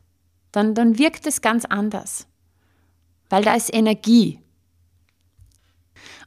dann, 0.52 0.74
dann 0.74 0.98
wirkt 0.98 1.28
es 1.28 1.42
ganz 1.42 1.66
anders. 1.66 2.28
Weil 3.30 3.44
da 3.44 3.54
ist 3.54 3.74
Energie. 3.74 4.40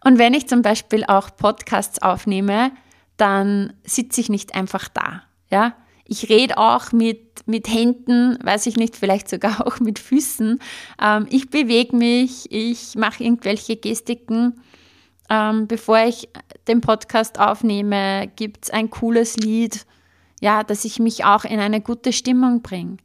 Und 0.05 0.19
wenn 0.19 0.35
ich 0.35 0.49
zum 0.49 0.63
Beispiel 0.63 1.05
auch 1.05 1.37
Podcasts 1.37 2.01
aufnehme, 2.03 2.73
dann 3.17 3.73
sitze 3.85 4.21
ich 4.21 4.29
nicht 4.29 4.55
einfach 4.55 4.89
da. 4.89 5.23
Ja? 5.51 5.77
Ich 6.05 6.29
rede 6.29 6.59
auch 6.59 6.93
mit, 6.93 7.47
mit 7.47 7.69
Händen, 7.69 8.39
weiß 8.43 8.67
ich 8.67 8.77
nicht, 8.77 8.97
vielleicht 8.97 9.29
sogar 9.29 9.67
auch 9.67 9.81
mit 9.81 9.99
Füßen. 9.99 10.59
Ähm, 11.01 11.27
ich 11.31 11.51
bewege 11.51 11.97
mich, 11.97 12.51
ich 12.51 12.95
mache 12.97 13.25
irgendwelche 13.25 13.77
Gestiken. 13.77 14.61
Ähm, 15.31 15.67
bevor 15.67 15.99
ich 15.99 16.29
den 16.69 16.81
Podcast 16.81 17.39
aufnehme, 17.39 18.31
gibt 18.37 18.65
es 18.65 18.71
ein 18.71 18.91
cooles 18.91 19.37
Lied, 19.37 19.87
ja, 20.41 20.65
dass 20.65 20.85
ich 20.85 20.99
mich 20.99 21.25
auch 21.25 21.45
in 21.45 21.61
eine 21.61 21.81
gute 21.81 22.13
Stimmung 22.13 22.63
bringe. 22.63 22.97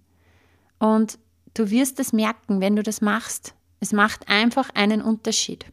Und 0.80 1.20
du 1.54 1.70
wirst 1.70 2.00
es 2.00 2.14
merken, 2.14 2.62
wenn 2.62 2.76
du 2.76 2.84
das 2.84 3.02
machst. 3.02 3.54
Es 3.80 3.94
macht 3.94 4.28
einfach 4.28 4.70
einen 4.74 5.02
Unterschied. 5.02 5.66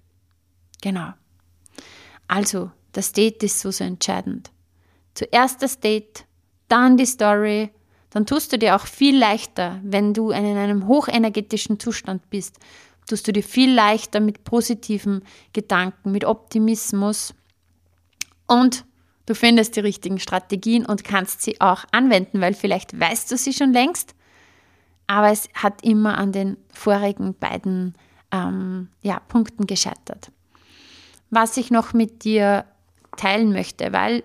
Genau. 0.83 1.15
Also, 2.29 2.71
das 2.93 3.13
Date 3.13 3.43
ist 3.43 3.61
so, 3.61 3.71
so 3.71 3.85
entscheidend. 3.85 4.51
Zuerst 5.15 5.63
das 5.63 5.81
Date, 5.81 6.27
dann 6.69 6.97
die 6.97 7.07
Story, 7.07 7.71
dann 8.11 8.27
tust 8.27 8.53
du 8.53 8.59
dir 8.59 8.77
auch 8.77 8.87
viel 8.87 9.19
leichter, 9.19 9.81
wenn 9.83 10.15
du 10.15 10.31
in 10.31 10.45
einem 10.57 10.87
hochenergetischen 10.87 11.81
Zustand 11.81 12.31
bist, 12.31 12.59
tust 13.07 13.27
du 13.29 13.33
dir 13.33 13.43
viel 13.43 13.73
leichter 13.73 14.21
mit 14.21 14.45
positiven 14.45 15.23
Gedanken, 15.53 16.13
mit 16.13 16.25
Optimismus 16.25 17.35
und 18.47 18.85
du 19.27 19.35
findest 19.35 19.77
die 19.77 19.81
richtigen 19.81 20.19
Strategien 20.19 20.87
und 20.87 21.05
kannst 21.05 21.43
sie 21.43 21.61
auch 21.61 21.85
anwenden, 21.93 22.41
weil 22.41 22.55
vielleicht 22.55 22.99
weißt 22.99 23.31
du 23.31 23.37
sie 23.37 23.53
schon 23.53 23.73
längst, 23.73 24.15
aber 25.07 25.31
es 25.31 25.49
hat 25.55 25.83
immer 25.83 26.19
an 26.19 26.33
den 26.33 26.57
vorigen 26.73 27.35
beiden 27.35 27.95
ähm, 28.33 28.89
ja, 29.03 29.21
Punkten 29.21 29.67
gescheitert. 29.67 30.31
Was 31.31 31.57
ich 31.57 31.71
noch 31.71 31.93
mit 31.93 32.25
dir 32.25 32.65
teilen 33.17 33.53
möchte, 33.53 33.93
weil 33.93 34.25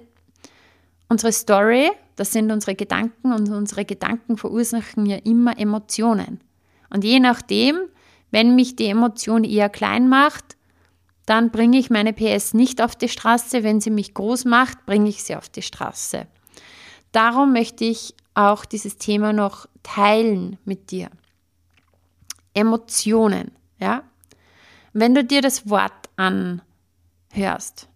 unsere 1.09 1.31
Story 1.31 1.91
das 2.19 2.33
sind 2.33 2.51
unsere 2.51 2.75
Gedanken 2.75 3.31
und 3.31 3.47
unsere 3.47 3.85
Gedanken 3.85 4.35
verursachen 4.35 5.05
ja 5.05 5.15
immer 5.23 5.57
Emotionen. 5.57 6.41
Und 6.89 7.05
je 7.05 7.21
nachdem, 7.21 7.79
wenn 8.31 8.55
mich 8.55 8.75
die 8.75 8.87
Emotion 8.87 9.43
eher 9.43 9.69
klein 9.69 10.09
macht, 10.09 10.57
dann 11.25 11.51
bringe 11.51 11.77
ich 11.77 11.89
meine 11.89 12.13
PS 12.13 12.53
nicht 12.53 12.81
auf 12.81 12.95
die 12.95 13.09
Straße. 13.09 13.63
Wenn 13.63 13.81
sie 13.81 13.91
mich 13.91 14.13
groß 14.13 14.45
macht, 14.45 14.85
bringe 14.85 15.09
ich 15.09 15.23
sie 15.23 15.35
auf 15.35 15.47
die 15.49 15.61
Straße. 15.61 16.25
Darum 17.11 17.53
möchte 17.53 17.85
ich 17.85 18.15
auch 18.33 18.65
dieses 18.65 18.97
Thema 18.97 19.33
noch 19.33 19.67
teilen 19.83 20.57
mit 20.65 20.91
dir. 20.91 21.09
Emotionen, 22.53 23.51
ja? 23.79 24.03
Wenn 24.93 25.13
du 25.13 25.23
dir 25.23 25.41
das 25.41 25.69
Wort 25.69 26.09
anhörst 26.15 27.87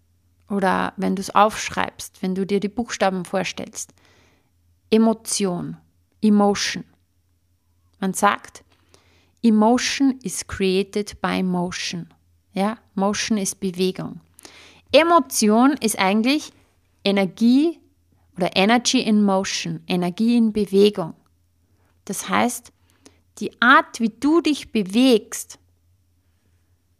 oder 0.48 0.92
wenn 0.96 1.16
du 1.16 1.20
es 1.20 1.34
aufschreibst, 1.34 2.22
wenn 2.22 2.34
du 2.34 2.46
dir 2.46 2.60
die 2.60 2.68
Buchstaben 2.68 3.24
vorstellst, 3.24 3.92
Emotion, 4.90 5.76
Emotion. 6.20 6.84
Man 7.98 8.14
sagt, 8.14 8.62
Emotion 9.44 10.18
is 10.22 10.46
created 10.46 11.20
by 11.20 11.42
motion. 11.42 12.08
Ja, 12.54 12.78
Motion 12.94 13.36
ist 13.36 13.60
Bewegung. 13.60 14.20
Emotion 14.90 15.72
ist 15.80 15.98
eigentlich 15.98 16.50
Energie 17.04 17.78
oder 18.36 18.56
Energy 18.56 19.00
in 19.00 19.22
Motion, 19.22 19.82
Energie 19.86 20.36
in 20.36 20.52
Bewegung. 20.52 21.12
Das 22.06 22.28
heißt, 22.28 22.72
die 23.38 23.60
Art, 23.60 24.00
wie 24.00 24.08
du 24.08 24.40
dich 24.40 24.72
bewegst, 24.72 25.58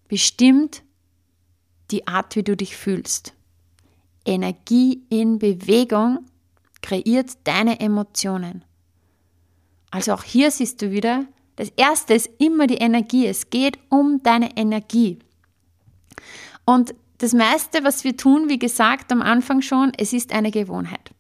bestimmt 0.08 0.82
die 1.90 2.06
Art, 2.06 2.36
wie 2.36 2.42
du 2.42 2.56
dich 2.56 2.76
fühlst. 2.76 3.32
Energie 4.26 5.02
in 5.08 5.38
Bewegung 5.38 6.26
kreiert 6.82 7.38
deine 7.44 7.80
Emotionen. 7.80 8.64
Also 9.90 10.12
auch 10.12 10.24
hier 10.24 10.50
siehst 10.50 10.82
du 10.82 10.90
wieder, 10.90 11.26
das 11.56 11.70
Erste 11.76 12.14
ist 12.14 12.30
immer 12.38 12.66
die 12.66 12.76
Energie. 12.76 13.26
Es 13.26 13.50
geht 13.50 13.78
um 13.88 14.22
deine 14.22 14.56
Energie. 14.56 15.18
Und 16.64 16.94
das 17.18 17.32
meiste, 17.32 17.84
was 17.84 18.04
wir 18.04 18.16
tun, 18.16 18.48
wie 18.48 18.58
gesagt 18.58 19.12
am 19.12 19.22
Anfang 19.22 19.62
schon, 19.62 19.92
es 19.96 20.12
ist 20.12 20.32
eine 20.32 20.50
Gewohnheit. 20.50 21.10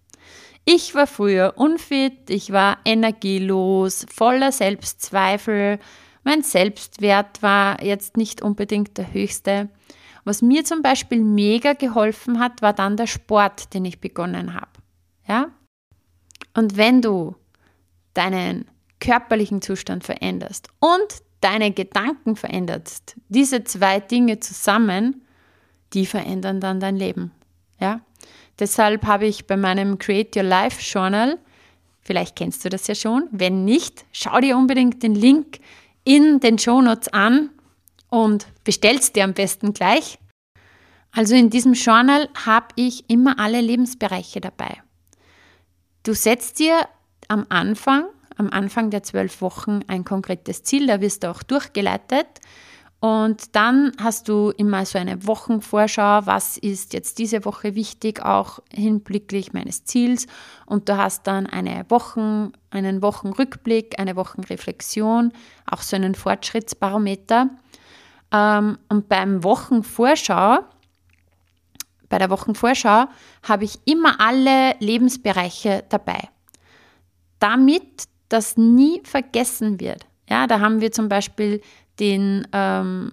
Ich 0.64 0.94
war 0.94 1.06
früher 1.06 1.54
unfit, 1.56 2.30
ich 2.30 2.50
war 2.50 2.78
energielos, 2.84 4.06
voller 4.10 4.50
Selbstzweifel, 4.50 5.78
mein 6.24 6.42
Selbstwert 6.42 7.42
war 7.42 7.82
jetzt 7.84 8.16
nicht 8.16 8.40
unbedingt 8.40 8.96
der 8.96 9.12
höchste. 9.12 9.68
Was 10.24 10.40
mir 10.40 10.64
zum 10.64 10.80
Beispiel 10.80 11.20
mega 11.20 11.74
geholfen 11.74 12.40
hat, 12.40 12.62
war 12.62 12.72
dann 12.72 12.96
der 12.96 13.06
Sport, 13.06 13.74
den 13.74 13.84
ich 13.84 14.00
begonnen 14.00 14.54
habe. 14.54 14.70
Ja? 15.28 15.50
Und 16.54 16.78
wenn 16.78 17.02
du 17.02 17.36
deinen 18.14 18.70
körperlichen 19.04 19.60
Zustand 19.60 20.02
veränderst 20.02 20.68
und 20.80 21.22
deine 21.40 21.72
Gedanken 21.72 22.36
veränderst, 22.36 23.16
diese 23.28 23.64
zwei 23.64 24.00
Dinge 24.00 24.40
zusammen, 24.40 25.22
die 25.92 26.06
verändern 26.06 26.60
dann 26.60 26.80
dein 26.80 26.96
Leben. 26.96 27.32
Ja? 27.78 28.00
Deshalb 28.58 29.04
habe 29.04 29.26
ich 29.26 29.46
bei 29.46 29.58
meinem 29.58 29.98
Create 29.98 30.34
Your 30.36 30.44
Life 30.44 30.80
Journal, 30.80 31.38
vielleicht 32.00 32.36
kennst 32.36 32.64
du 32.64 32.70
das 32.70 32.86
ja 32.86 32.94
schon, 32.94 33.28
wenn 33.30 33.64
nicht, 33.66 34.06
schau 34.10 34.40
dir 34.40 34.56
unbedingt 34.56 35.02
den 35.02 35.14
Link 35.14 35.58
in 36.04 36.40
den 36.40 36.58
Show 36.58 36.80
Notes 36.80 37.08
an 37.08 37.50
und 38.08 38.46
bestellst 38.64 39.16
dir 39.16 39.24
am 39.24 39.34
besten 39.34 39.74
gleich. 39.74 40.18
Also 41.12 41.34
in 41.34 41.50
diesem 41.50 41.74
Journal 41.74 42.28
habe 42.46 42.68
ich 42.76 43.08
immer 43.10 43.38
alle 43.38 43.60
Lebensbereiche 43.60 44.40
dabei. 44.40 44.82
Du 46.04 46.14
setzt 46.14 46.58
dir 46.58 46.88
am 47.28 47.44
Anfang, 47.50 48.06
am 48.36 48.50
Anfang 48.50 48.90
der 48.90 49.02
zwölf 49.02 49.40
Wochen 49.40 49.80
ein 49.86 50.04
konkretes 50.04 50.62
Ziel, 50.62 50.86
da 50.86 51.00
wirst 51.00 51.22
du 51.22 51.30
auch 51.30 51.42
durchgeleitet. 51.42 52.26
Und 53.00 53.54
dann 53.54 53.92
hast 54.00 54.28
du 54.28 54.50
immer 54.56 54.86
so 54.86 54.98
eine 54.98 55.26
Wochenvorschau, 55.26 56.22
was 56.24 56.56
ist 56.56 56.94
jetzt 56.94 57.18
diese 57.18 57.44
Woche 57.44 57.74
wichtig, 57.74 58.24
auch 58.24 58.60
hinblicklich 58.72 59.52
meines 59.52 59.84
Ziels. 59.84 60.26
Und 60.64 60.88
du 60.88 60.96
hast 60.96 61.26
dann 61.26 61.46
eine 61.46 61.84
Wochen, 61.90 62.52
einen 62.70 63.02
Wochenrückblick, 63.02 63.98
eine 63.98 64.16
Wochenreflexion, 64.16 65.32
auch 65.70 65.82
so 65.82 65.96
einen 65.96 66.14
Fortschrittsbarometer. 66.14 67.50
Ähm, 68.32 68.78
und 68.88 69.08
beim 69.10 69.44
Wochenvorschau 69.44 70.60
bei 72.14 72.18
der 72.18 72.30
Wochenvorschau 72.30 73.06
habe 73.42 73.64
ich 73.64 73.80
immer 73.86 74.20
alle 74.20 74.76
Lebensbereiche 74.78 75.84
dabei. 75.88 76.28
Damit 77.40 78.04
das 78.34 78.56
nie 78.56 79.00
vergessen 79.04 79.80
wird. 79.80 80.06
Ja, 80.28 80.46
da 80.46 80.60
haben 80.60 80.80
wir 80.80 80.92
zum 80.92 81.08
Beispiel 81.08 81.60
den, 82.00 82.46
ähm, 82.52 83.12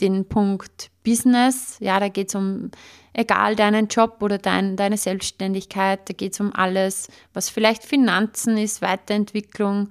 den 0.00 0.28
Punkt 0.28 0.90
Business. 1.04 1.76
Ja, 1.80 2.00
da 2.00 2.08
geht 2.08 2.28
es 2.28 2.34
um, 2.34 2.70
egal 3.12 3.54
deinen 3.54 3.86
Job 3.86 4.18
oder 4.20 4.38
dein, 4.38 4.76
deine 4.76 4.96
Selbstständigkeit, 4.96 6.08
da 6.08 6.12
geht 6.12 6.32
es 6.32 6.40
um 6.40 6.52
alles, 6.52 7.08
was 7.32 7.48
vielleicht 7.48 7.84
Finanzen 7.84 8.58
ist, 8.58 8.82
Weiterentwicklung, 8.82 9.90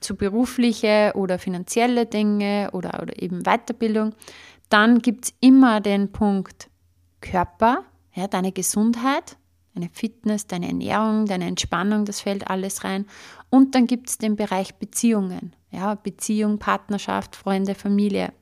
zu 0.00 0.16
berufliche 0.16 1.12
oder 1.14 1.38
finanzielle 1.38 2.06
Dinge 2.06 2.70
oder, 2.72 3.00
oder 3.02 3.22
eben 3.22 3.42
Weiterbildung. 3.44 4.14
Dann 4.68 4.98
gibt 4.98 5.26
es 5.26 5.34
immer 5.40 5.80
den 5.80 6.10
Punkt 6.12 6.68
Körper, 7.20 7.84
ja, 8.14 8.26
deine 8.26 8.52
Gesundheit, 8.52 9.36
deine 9.74 9.88
Fitness, 9.90 10.46
deine 10.46 10.66
Ernährung, 10.68 11.26
deine 11.26 11.46
Entspannung, 11.46 12.04
das 12.04 12.20
fällt 12.20 12.48
alles 12.48 12.84
rein. 12.84 13.06
Und 13.52 13.74
dann 13.74 13.86
gibt 13.86 14.08
es 14.08 14.18
den 14.18 14.34
Bereich 14.34 14.74
Beziehungen, 14.74 15.54
ja, 15.70 15.94
Beziehung, 15.94 16.58
Partnerschaft, 16.58 17.36
Freunde, 17.36 17.76
Familie 17.76 18.32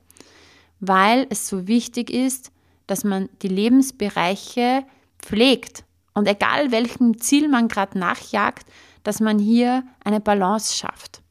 weil 0.81 1.27
es 1.29 1.47
so 1.47 1.67
wichtig 1.67 2.09
ist, 2.09 2.51
dass 2.87 3.05
man 3.05 3.29
die 3.41 3.47
Lebensbereiche 3.47 4.83
pflegt. 5.19 5.85
Und 6.13 6.27
egal 6.27 6.71
welchem 6.71 7.19
Ziel 7.19 7.47
man 7.47 7.69
gerade 7.69 7.97
nachjagt, 7.97 8.67
dass 9.03 9.21
man 9.21 9.39
hier 9.39 9.83
eine 10.03 10.19
Balance 10.19 10.75
schafft. 10.75 11.21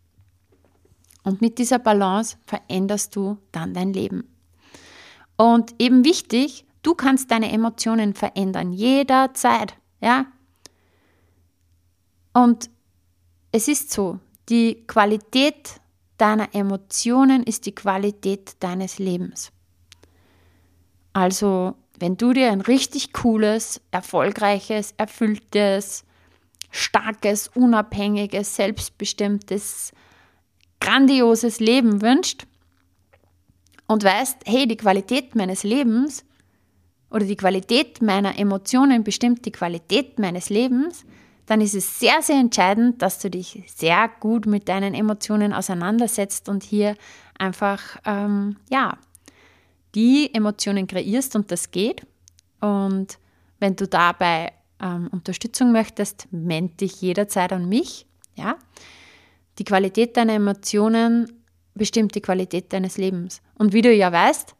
Und 1.22 1.42
mit 1.42 1.58
dieser 1.58 1.78
Balance 1.78 2.38
veränderst 2.46 3.14
du 3.14 3.36
dann 3.52 3.74
dein 3.74 3.92
Leben. 3.92 4.24
Und 5.36 5.74
eben 5.78 6.04
wichtig, 6.04 6.64
du 6.82 6.94
kannst 6.94 7.30
deine 7.30 7.52
Emotionen 7.52 8.14
verändern, 8.14 8.72
jederzeit. 8.72 9.74
Ja? 10.00 10.26
Und 12.32 12.70
es 13.52 13.68
ist 13.68 13.92
so, 13.92 14.18
die 14.48 14.84
Qualität 14.86 15.80
deiner 16.16 16.54
Emotionen 16.54 17.42
ist 17.42 17.66
die 17.66 17.74
Qualität 17.74 18.56
deines 18.60 18.98
Lebens. 18.98 19.52
Also, 21.12 21.74
wenn 21.98 22.16
du 22.16 22.32
dir 22.32 22.52
ein 22.52 22.60
richtig 22.60 23.12
cooles, 23.12 23.80
erfolgreiches, 23.90 24.94
erfülltes, 24.96 26.04
starkes, 26.70 27.48
unabhängiges, 27.48 28.54
selbstbestimmtes, 28.56 29.92
grandioses 30.80 31.60
Leben 31.60 32.00
wünscht 32.00 32.46
und 33.86 34.04
weißt, 34.04 34.42
hey, 34.46 34.66
die 34.66 34.76
Qualität 34.76 35.34
meines 35.34 35.62
Lebens 35.62 36.24
oder 37.10 37.24
die 37.24 37.36
Qualität 37.36 38.00
meiner 38.02 38.38
Emotionen 38.38 39.04
bestimmt 39.04 39.44
die 39.44 39.52
Qualität 39.52 40.18
meines 40.18 40.48
Lebens, 40.48 41.04
dann 41.46 41.60
ist 41.60 41.74
es 41.74 41.98
sehr, 41.98 42.22
sehr 42.22 42.36
entscheidend, 42.36 43.02
dass 43.02 43.18
du 43.18 43.30
dich 43.30 43.62
sehr 43.66 44.08
gut 44.20 44.46
mit 44.46 44.68
deinen 44.68 44.94
Emotionen 44.94 45.52
auseinandersetzt 45.52 46.48
und 46.48 46.62
hier 46.62 46.96
einfach, 47.38 47.80
ähm, 48.04 48.56
ja, 48.68 48.98
die 49.94 50.32
Emotionen 50.34 50.86
kreierst 50.86 51.34
und 51.34 51.50
das 51.50 51.70
geht. 51.70 52.06
Und 52.60 53.18
wenn 53.58 53.76
du 53.76 53.88
dabei 53.88 54.52
ähm, 54.80 55.08
Unterstützung 55.10 55.72
möchtest, 55.72 56.28
wende 56.30 56.74
dich 56.76 57.00
jederzeit 57.00 57.52
an 57.52 57.68
mich. 57.68 58.06
Ja? 58.36 58.56
Die 59.58 59.64
Qualität 59.64 60.16
deiner 60.16 60.34
Emotionen 60.34 61.32
bestimmt 61.74 62.14
die 62.14 62.20
Qualität 62.20 62.72
deines 62.72 62.96
Lebens. 62.96 63.42
Und 63.54 63.72
wie 63.72 63.82
du 63.82 63.92
ja 63.92 64.12
weißt, 64.12 64.54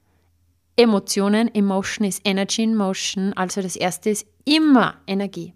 Emotionen, 0.77 1.55
Emotion 1.55 2.07
ist 2.07 2.23
Energy 2.25 2.63
in 2.63 2.77
Motion. 2.77 3.33
Also 3.35 3.61
das 3.61 3.77
erste 3.77 4.11
ist 4.11 4.27
immer 4.45 4.97
Energie. 5.07 5.53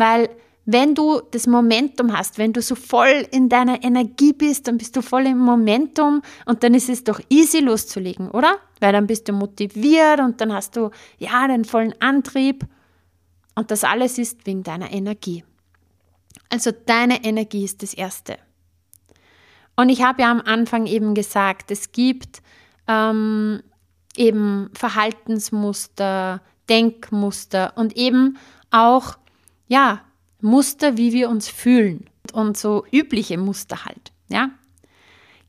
Weil 0.00 0.30
wenn 0.64 0.94
du 0.94 1.20
das 1.30 1.46
Momentum 1.46 2.16
hast, 2.16 2.38
wenn 2.38 2.54
du 2.54 2.62
so 2.62 2.74
voll 2.74 3.26
in 3.30 3.50
deiner 3.50 3.84
Energie 3.84 4.32
bist, 4.32 4.66
dann 4.66 4.78
bist 4.78 4.96
du 4.96 5.02
voll 5.02 5.26
im 5.26 5.36
Momentum 5.36 6.22
und 6.46 6.62
dann 6.62 6.72
ist 6.72 6.88
es 6.88 7.04
doch 7.04 7.20
easy 7.28 7.58
loszulegen, 7.58 8.30
oder? 8.30 8.56
Weil 8.80 8.94
dann 8.94 9.06
bist 9.06 9.28
du 9.28 9.34
motiviert 9.34 10.20
und 10.20 10.40
dann 10.40 10.54
hast 10.54 10.76
du 10.76 10.90
ja 11.18 11.46
den 11.46 11.66
vollen 11.66 11.94
Antrieb 12.00 12.64
und 13.54 13.70
das 13.70 13.84
alles 13.84 14.16
ist 14.16 14.46
wegen 14.46 14.62
deiner 14.62 14.90
Energie. 14.90 15.44
Also 16.48 16.70
deine 16.72 17.24
Energie 17.24 17.64
ist 17.64 17.82
das 17.82 17.92
Erste. 17.92 18.38
Und 19.76 19.90
ich 19.90 20.02
habe 20.02 20.22
ja 20.22 20.30
am 20.30 20.40
Anfang 20.40 20.86
eben 20.86 21.14
gesagt, 21.14 21.70
es 21.70 21.92
gibt 21.92 22.40
ähm, 22.88 23.62
eben 24.16 24.70
Verhaltensmuster, 24.72 26.40
Denkmuster 26.70 27.72
und 27.76 27.96
eben 27.96 28.38
auch 28.70 29.18
ja, 29.70 30.04
Muster, 30.40 30.96
wie 30.96 31.12
wir 31.12 31.30
uns 31.30 31.48
fühlen 31.48 32.10
und 32.32 32.56
so 32.56 32.84
übliche 32.90 33.38
Muster 33.38 33.84
halt, 33.84 34.12
ja. 34.28 34.50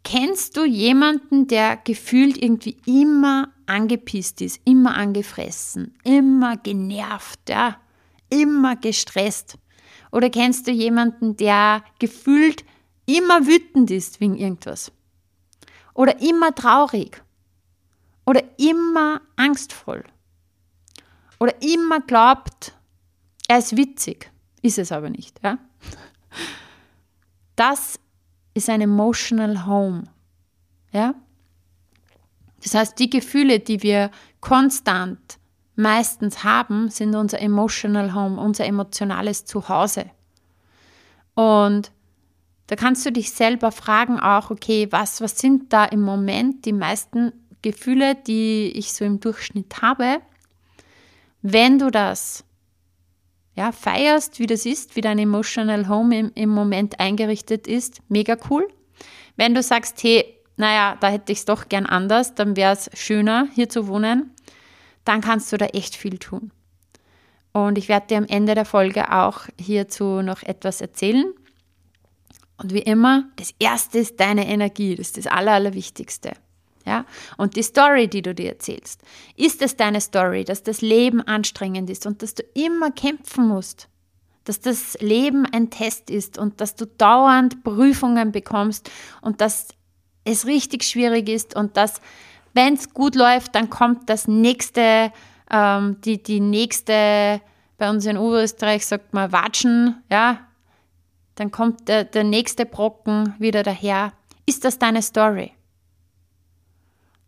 Kennst 0.03 0.57
du 0.57 0.63
jemanden, 0.63 1.47
der 1.47 1.77
gefühlt 1.77 2.41
irgendwie 2.41 2.77
immer 2.85 3.49
angepisst 3.65 4.41
ist, 4.41 4.61
immer 4.63 4.95
angefressen, 4.95 5.95
immer 6.03 6.57
genervt, 6.57 7.49
ja, 7.49 7.77
immer 8.29 8.75
gestresst? 8.75 9.57
Oder 10.11 10.29
kennst 10.29 10.67
du 10.67 10.71
jemanden, 10.71 11.35
der 11.35 11.83
gefühlt 11.99 12.63
immer 13.05 13.47
wütend 13.47 13.89
ist 13.89 14.19
wegen 14.21 14.37
irgendwas? 14.37 14.91
Oder 15.93 16.21
immer 16.21 16.53
traurig? 16.53 17.23
Oder 18.25 18.43
immer 18.57 19.21
angstvoll? 19.35 20.03
Oder 21.39 21.59
immer 21.61 22.01
glaubt, 22.01 22.73
er 23.51 23.57
ist 23.57 23.75
witzig, 23.75 24.31
ist 24.61 24.79
es 24.79 24.93
aber 24.93 25.09
nicht. 25.09 25.37
Ja? 25.43 25.57
Das 27.57 27.99
ist 28.53 28.69
ein 28.69 28.79
emotional 28.79 29.65
home. 29.65 30.03
Ja? 30.93 31.15
Das 32.63 32.73
heißt, 32.75 32.97
die 32.97 33.09
Gefühle, 33.09 33.59
die 33.59 33.83
wir 33.83 34.09
konstant 34.39 35.37
meistens 35.75 36.45
haben, 36.45 36.89
sind 36.89 37.13
unser 37.13 37.41
emotional 37.41 38.13
home, 38.13 38.39
unser 38.39 38.65
emotionales 38.65 39.43
Zuhause. 39.43 40.05
Und 41.33 41.91
da 42.67 42.77
kannst 42.77 43.05
du 43.05 43.11
dich 43.11 43.33
selber 43.33 43.73
fragen 43.73 44.17
auch, 44.17 44.49
okay, 44.49 44.87
was, 44.91 45.19
was 45.19 45.37
sind 45.37 45.73
da 45.73 45.83
im 45.83 46.03
Moment 46.03 46.63
die 46.63 46.71
meisten 46.71 47.33
Gefühle, 47.61 48.15
die 48.15 48.71
ich 48.75 48.93
so 48.93 49.03
im 49.03 49.19
Durchschnitt 49.19 49.81
habe? 49.81 50.21
Wenn 51.41 51.79
du 51.79 51.91
das 51.91 52.45
ja, 53.55 53.71
feierst, 53.71 54.39
wie 54.39 54.47
das 54.47 54.65
ist, 54.65 54.95
wie 54.95 55.01
dein 55.01 55.19
Emotional 55.19 55.89
Home 55.89 56.17
im, 56.17 56.31
im 56.35 56.49
Moment 56.49 56.99
eingerichtet 56.99 57.67
ist, 57.67 58.01
mega 58.07 58.37
cool. 58.49 58.67
Wenn 59.35 59.53
du 59.53 59.61
sagst, 59.61 60.01
hey, 60.03 60.25
naja, 60.57 60.97
da 60.99 61.09
hätte 61.09 61.31
ich 61.31 61.39
es 61.39 61.45
doch 61.45 61.69
gern 61.69 61.85
anders, 61.85 62.35
dann 62.35 62.55
wäre 62.55 62.73
es 62.73 62.89
schöner, 62.93 63.47
hier 63.55 63.69
zu 63.69 63.87
wohnen, 63.87 64.31
dann 65.03 65.21
kannst 65.21 65.51
du 65.51 65.57
da 65.57 65.65
echt 65.65 65.95
viel 65.95 66.17
tun. 66.17 66.51
Und 67.51 67.77
ich 67.77 67.89
werde 67.89 68.07
dir 68.07 68.17
am 68.17 68.25
Ende 68.25 68.55
der 68.55 68.65
Folge 68.65 69.11
auch 69.11 69.41
hierzu 69.59 70.21
noch 70.21 70.43
etwas 70.43 70.79
erzählen. 70.79 71.33
Und 72.57 72.73
wie 72.73 72.79
immer, 72.79 73.25
das 73.35 73.53
Erste 73.59 73.99
ist 73.99 74.19
deine 74.19 74.47
Energie, 74.47 74.95
das 74.95 75.07
ist 75.07 75.17
das 75.17 75.27
Aller, 75.27 75.53
Allerwichtigste. 75.53 76.31
Ja? 76.85 77.05
Und 77.37 77.55
die 77.55 77.63
Story, 77.63 78.07
die 78.07 78.21
du 78.21 78.33
dir 78.33 78.49
erzählst, 78.49 79.01
ist 79.35 79.61
es 79.61 79.75
deine 79.75 80.01
Story, 80.01 80.43
dass 80.43 80.63
das 80.63 80.81
Leben 80.81 81.21
anstrengend 81.21 81.89
ist 81.89 82.05
und 82.05 82.21
dass 82.21 82.35
du 82.35 82.43
immer 82.53 82.91
kämpfen 82.91 83.47
musst, 83.47 83.87
dass 84.45 84.59
das 84.59 84.97
Leben 84.99 85.45
ein 85.45 85.69
Test 85.69 86.09
ist 86.09 86.37
und 86.37 86.61
dass 86.61 86.75
du 86.75 86.85
dauernd 86.85 87.63
Prüfungen 87.63 88.31
bekommst 88.31 88.89
und 89.21 89.41
dass 89.41 89.69
es 90.23 90.45
richtig 90.45 90.83
schwierig 90.83 91.29
ist 91.29 91.55
und 91.55 91.77
dass, 91.77 92.01
wenn 92.53 92.73
es 92.73 92.93
gut 92.93 93.15
läuft, 93.15 93.55
dann 93.55 93.69
kommt 93.69 94.09
das 94.09 94.27
nächste, 94.27 95.11
ähm, 95.49 95.97
die, 96.01 96.21
die 96.21 96.39
nächste, 96.39 97.41
bei 97.77 97.89
uns 97.89 98.05
in 98.05 98.17
Oberösterreich 98.17 98.85
sagt 98.85 99.13
man 99.13 99.31
Watschen, 99.31 100.03
ja, 100.11 100.39
dann 101.35 101.51
kommt 101.51 101.87
der, 101.87 102.03
der 102.03 102.23
nächste 102.23 102.65
Brocken 102.65 103.33
wieder 103.39 103.63
daher. 103.63 104.13
Ist 104.45 104.65
das 104.65 104.77
deine 104.77 105.01
Story? 105.01 105.53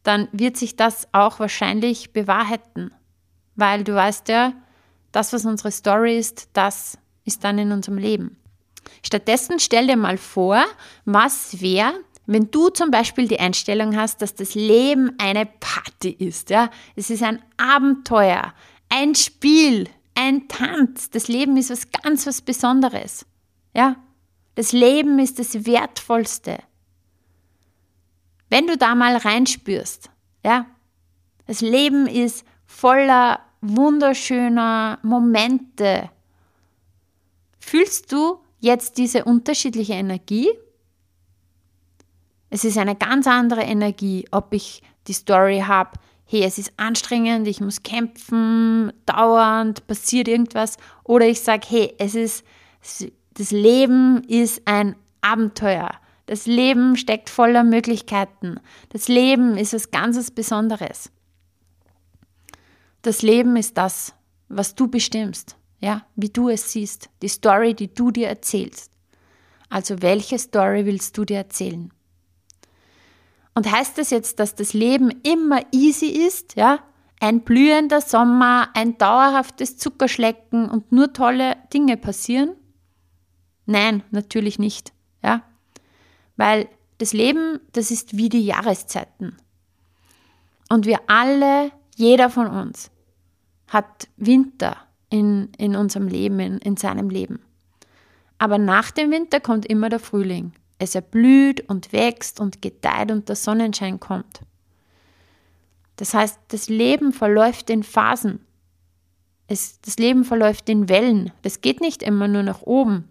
Dann 0.03 0.27
wird 0.31 0.57
sich 0.57 0.75
das 0.75 1.07
auch 1.11 1.39
wahrscheinlich 1.39 2.13
bewahrheiten. 2.13 2.91
Weil 3.55 3.83
du 3.83 3.95
weißt 3.95 4.27
ja, 4.29 4.53
das, 5.11 5.33
was 5.33 5.45
unsere 5.45 5.71
Story 5.71 6.17
ist, 6.17 6.49
das 6.53 6.97
ist 7.23 7.43
dann 7.43 7.57
in 7.57 7.71
unserem 7.71 7.97
Leben. 7.97 8.37
Stattdessen 9.05 9.59
stell 9.59 9.87
dir 9.87 9.97
mal 9.97 10.17
vor, 10.17 10.63
was 11.05 11.61
wäre, 11.61 11.93
wenn 12.25 12.51
du 12.51 12.69
zum 12.69 12.89
Beispiel 12.91 13.27
die 13.27 13.39
Einstellung 13.39 13.95
hast, 13.97 14.21
dass 14.21 14.35
das 14.35 14.55
Leben 14.55 15.13
eine 15.17 15.45
Party 15.45 16.11
ist. 16.11 16.49
Ja? 16.49 16.69
Es 16.95 17.09
ist 17.09 17.23
ein 17.23 17.41
Abenteuer, 17.57 18.53
ein 18.89 19.15
Spiel, 19.15 19.89
ein 20.15 20.47
Tanz. 20.47 21.09
Das 21.09 21.27
Leben 21.27 21.57
ist 21.57 21.69
was 21.69 21.91
ganz 21.91 22.25
was 22.25 22.41
Besonderes. 22.41 23.25
Ja? 23.73 23.97
Das 24.55 24.71
Leben 24.71 25.19
ist 25.19 25.39
das 25.39 25.65
Wertvollste. 25.65 26.59
Wenn 28.53 28.67
du 28.67 28.77
da 28.77 28.93
mal 28.93 29.17
reinspürst, 29.17 30.11
ja, 30.45 30.67
das 31.47 31.61
Leben 31.61 32.05
ist 32.05 32.45
voller 32.67 33.39
wunderschöner 33.61 34.99
Momente. 35.01 36.11
Fühlst 37.59 38.11
du 38.11 38.37
jetzt 38.59 38.99
diese 38.99 39.25
unterschiedliche 39.25 39.93
Energie? 39.93 40.51
Es 42.51 42.63
ist 42.63 42.77
eine 42.77 42.95
ganz 42.95 43.25
andere 43.25 43.63
Energie, 43.63 44.27
ob 44.29 44.53
ich 44.53 44.83
die 45.07 45.13
Story 45.13 45.63
habe, 45.65 45.97
hey, 46.25 46.43
es 46.43 46.59
ist 46.59 46.73
anstrengend, 46.77 47.47
ich 47.47 47.59
muss 47.59 47.81
kämpfen, 47.81 48.93
dauernd 49.07 49.87
passiert 49.87 50.27
irgendwas. 50.27 50.77
Oder 51.03 51.25
ich 51.25 51.41
sage, 51.41 51.65
hey, 51.67 51.95
es 51.97 52.13
ist, 52.13 52.45
das 53.33 53.49
Leben 53.49 54.23
ist 54.25 54.61
ein 54.65 54.95
Abenteuer. 55.21 55.89
Das 56.33 56.47
Leben 56.47 56.97
steckt 56.97 57.29
voller 57.29 57.63
Möglichkeiten. 57.63 58.59
Das 58.89 59.07
Leben 59.07 59.55
ist 59.55 59.71
was 59.71 59.91
ganz 59.91 60.31
Besonderes. 60.31 61.11
Das 63.03 63.21
Leben 63.21 63.55
ist 63.55 63.77
das, 63.77 64.15
was 64.49 64.73
du 64.73 64.87
bestimmst, 64.87 65.57
ja, 65.79 66.07
wie 66.15 66.29
du 66.29 66.49
es 66.49 66.71
siehst, 66.71 67.11
die 67.21 67.27
Story, 67.27 67.75
die 67.75 67.93
du 67.93 68.09
dir 68.09 68.29
erzählst. 68.29 68.91
Also 69.69 70.01
welche 70.01 70.39
Story 70.39 70.87
willst 70.87 71.15
du 71.19 71.23
dir 71.23 71.37
erzählen? 71.37 71.93
Und 73.53 73.71
heißt 73.71 73.99
das 73.99 74.09
jetzt, 74.09 74.39
dass 74.39 74.55
das 74.55 74.73
Leben 74.73 75.11
immer 75.21 75.61
easy 75.71 76.07
ist, 76.07 76.55
ja? 76.55 76.79
Ein 77.19 77.41
blühender 77.41 78.01
Sommer, 78.01 78.69
ein 78.73 78.97
dauerhaftes 78.97 79.77
Zuckerschlecken 79.77 80.67
und 80.67 80.91
nur 80.91 81.13
tolle 81.13 81.57
Dinge 81.71 81.95
passieren? 81.95 82.55
Nein, 83.67 84.01
natürlich 84.09 84.57
nicht, 84.57 84.93
ja? 85.23 85.43
Weil 86.35 86.67
das 86.97 87.13
Leben, 87.13 87.59
das 87.73 87.91
ist 87.91 88.17
wie 88.17 88.29
die 88.29 88.45
Jahreszeiten. 88.45 89.37
Und 90.69 90.85
wir 90.85 90.99
alle, 91.07 91.71
jeder 91.95 92.29
von 92.29 92.47
uns, 92.47 92.89
hat 93.67 94.07
Winter 94.17 94.77
in, 95.09 95.49
in 95.57 95.75
unserem 95.75 96.07
Leben, 96.07 96.39
in, 96.39 96.57
in 96.59 96.77
seinem 96.77 97.09
Leben. 97.09 97.39
Aber 98.37 98.57
nach 98.57 98.91
dem 98.91 99.11
Winter 99.11 99.39
kommt 99.39 99.65
immer 99.65 99.89
der 99.89 99.99
Frühling. 99.99 100.53
Es 100.79 100.95
erblüht 100.95 101.69
und 101.69 101.93
wächst 101.93 102.39
und 102.39 102.61
gedeiht 102.61 103.11
und 103.11 103.29
der 103.29 103.35
Sonnenschein 103.35 103.99
kommt. 103.99 104.41
Das 105.95 106.13
heißt, 106.13 106.39
das 106.49 106.69
Leben 106.69 107.13
verläuft 107.13 107.69
in 107.69 107.83
Phasen. 107.83 108.45
Es, 109.47 109.79
das 109.81 109.97
Leben 109.97 110.23
verläuft 110.23 110.67
in 110.69 110.89
Wellen. 110.89 111.31
Das 111.43 111.61
geht 111.61 111.79
nicht 111.79 112.01
immer 112.01 112.27
nur 112.27 112.43
nach 112.43 112.61
oben. 112.61 113.07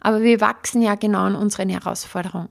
Aber 0.00 0.22
wir 0.22 0.40
wachsen 0.40 0.82
ja 0.82 0.94
genau 0.94 1.20
an 1.20 1.36
unseren 1.36 1.68
Herausforderungen. 1.68 2.48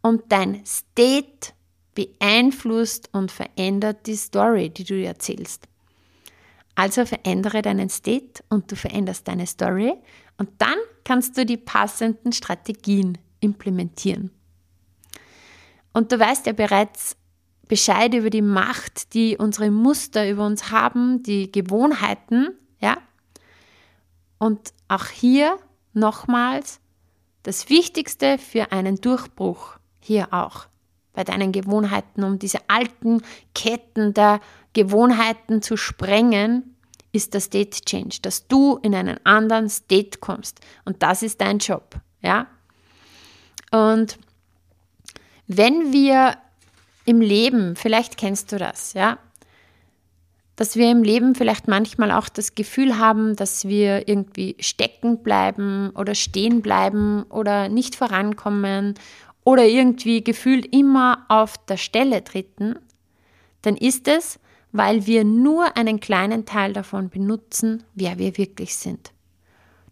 Und 0.00 0.22
dein 0.28 0.64
State 0.64 1.52
beeinflusst 1.94 3.10
und 3.12 3.32
verändert 3.32 4.06
die 4.06 4.16
Story, 4.16 4.70
die 4.70 4.84
du 4.84 4.94
dir 4.94 5.08
erzählst. 5.08 5.66
Also 6.76 7.04
verändere 7.04 7.60
deinen 7.60 7.88
State 7.88 8.44
und 8.48 8.70
du 8.70 8.76
veränderst 8.76 9.26
deine 9.26 9.48
Story 9.48 9.94
und 10.36 10.48
dann 10.58 10.76
kannst 11.02 11.36
du 11.36 11.44
die 11.44 11.56
passenden 11.56 12.30
Strategien 12.32 13.18
implementieren. 13.40 14.30
Und 15.92 16.12
du 16.12 16.20
weißt 16.20 16.46
ja 16.46 16.52
bereits 16.52 17.16
Bescheid 17.66 18.14
über 18.14 18.30
die 18.30 18.42
Macht, 18.42 19.14
die 19.14 19.36
unsere 19.36 19.72
Muster 19.72 20.30
über 20.30 20.46
uns 20.46 20.70
haben, 20.70 21.22
die 21.24 21.50
Gewohnheiten, 21.50 22.56
ja? 22.80 22.98
Und 24.38 24.72
auch 24.86 25.06
hier 25.06 25.58
nochmals 25.98 26.80
das 27.42 27.68
Wichtigste 27.68 28.38
für 28.38 28.72
einen 28.72 29.00
Durchbruch 29.00 29.78
hier 30.00 30.32
auch 30.32 30.66
bei 31.12 31.24
deinen 31.24 31.50
Gewohnheiten, 31.52 32.22
um 32.22 32.38
diese 32.38 32.60
alten 32.68 33.22
Ketten 33.54 34.14
der 34.14 34.40
Gewohnheiten 34.72 35.62
zu 35.62 35.76
sprengen, 35.76 36.76
ist 37.12 37.34
der 37.34 37.40
State 37.40 37.80
Change, 37.84 38.18
dass 38.22 38.46
du 38.46 38.78
in 38.82 38.94
einen 38.94 39.18
anderen 39.24 39.68
State 39.68 40.18
kommst. 40.20 40.60
Und 40.84 41.02
das 41.02 41.22
ist 41.22 41.40
dein 41.40 41.58
Job. 41.58 41.96
Ja? 42.22 42.46
Und 43.70 44.18
wenn 45.46 45.92
wir 45.92 46.36
im 47.04 47.20
Leben, 47.20 47.74
vielleicht 47.74 48.16
kennst 48.16 48.52
du 48.52 48.58
das, 48.58 48.92
ja, 48.92 49.18
dass 50.58 50.74
wir 50.74 50.90
im 50.90 51.04
Leben 51.04 51.36
vielleicht 51.36 51.68
manchmal 51.68 52.10
auch 52.10 52.28
das 52.28 52.56
Gefühl 52.56 52.98
haben, 52.98 53.36
dass 53.36 53.68
wir 53.68 54.08
irgendwie 54.08 54.56
stecken 54.58 55.22
bleiben 55.22 55.90
oder 55.90 56.16
stehen 56.16 56.62
bleiben 56.62 57.22
oder 57.30 57.68
nicht 57.68 57.94
vorankommen 57.94 58.94
oder 59.44 59.64
irgendwie 59.64 60.24
gefühlt 60.24 60.66
immer 60.74 61.24
auf 61.28 61.64
der 61.66 61.76
Stelle 61.76 62.24
treten, 62.24 62.74
dann 63.62 63.76
ist 63.76 64.08
es, 64.08 64.40
weil 64.72 65.06
wir 65.06 65.22
nur 65.22 65.76
einen 65.76 66.00
kleinen 66.00 66.44
Teil 66.44 66.72
davon 66.72 67.08
benutzen, 67.08 67.84
wer 67.94 68.18
wir 68.18 68.36
wirklich 68.36 68.74
sind. 68.74 69.12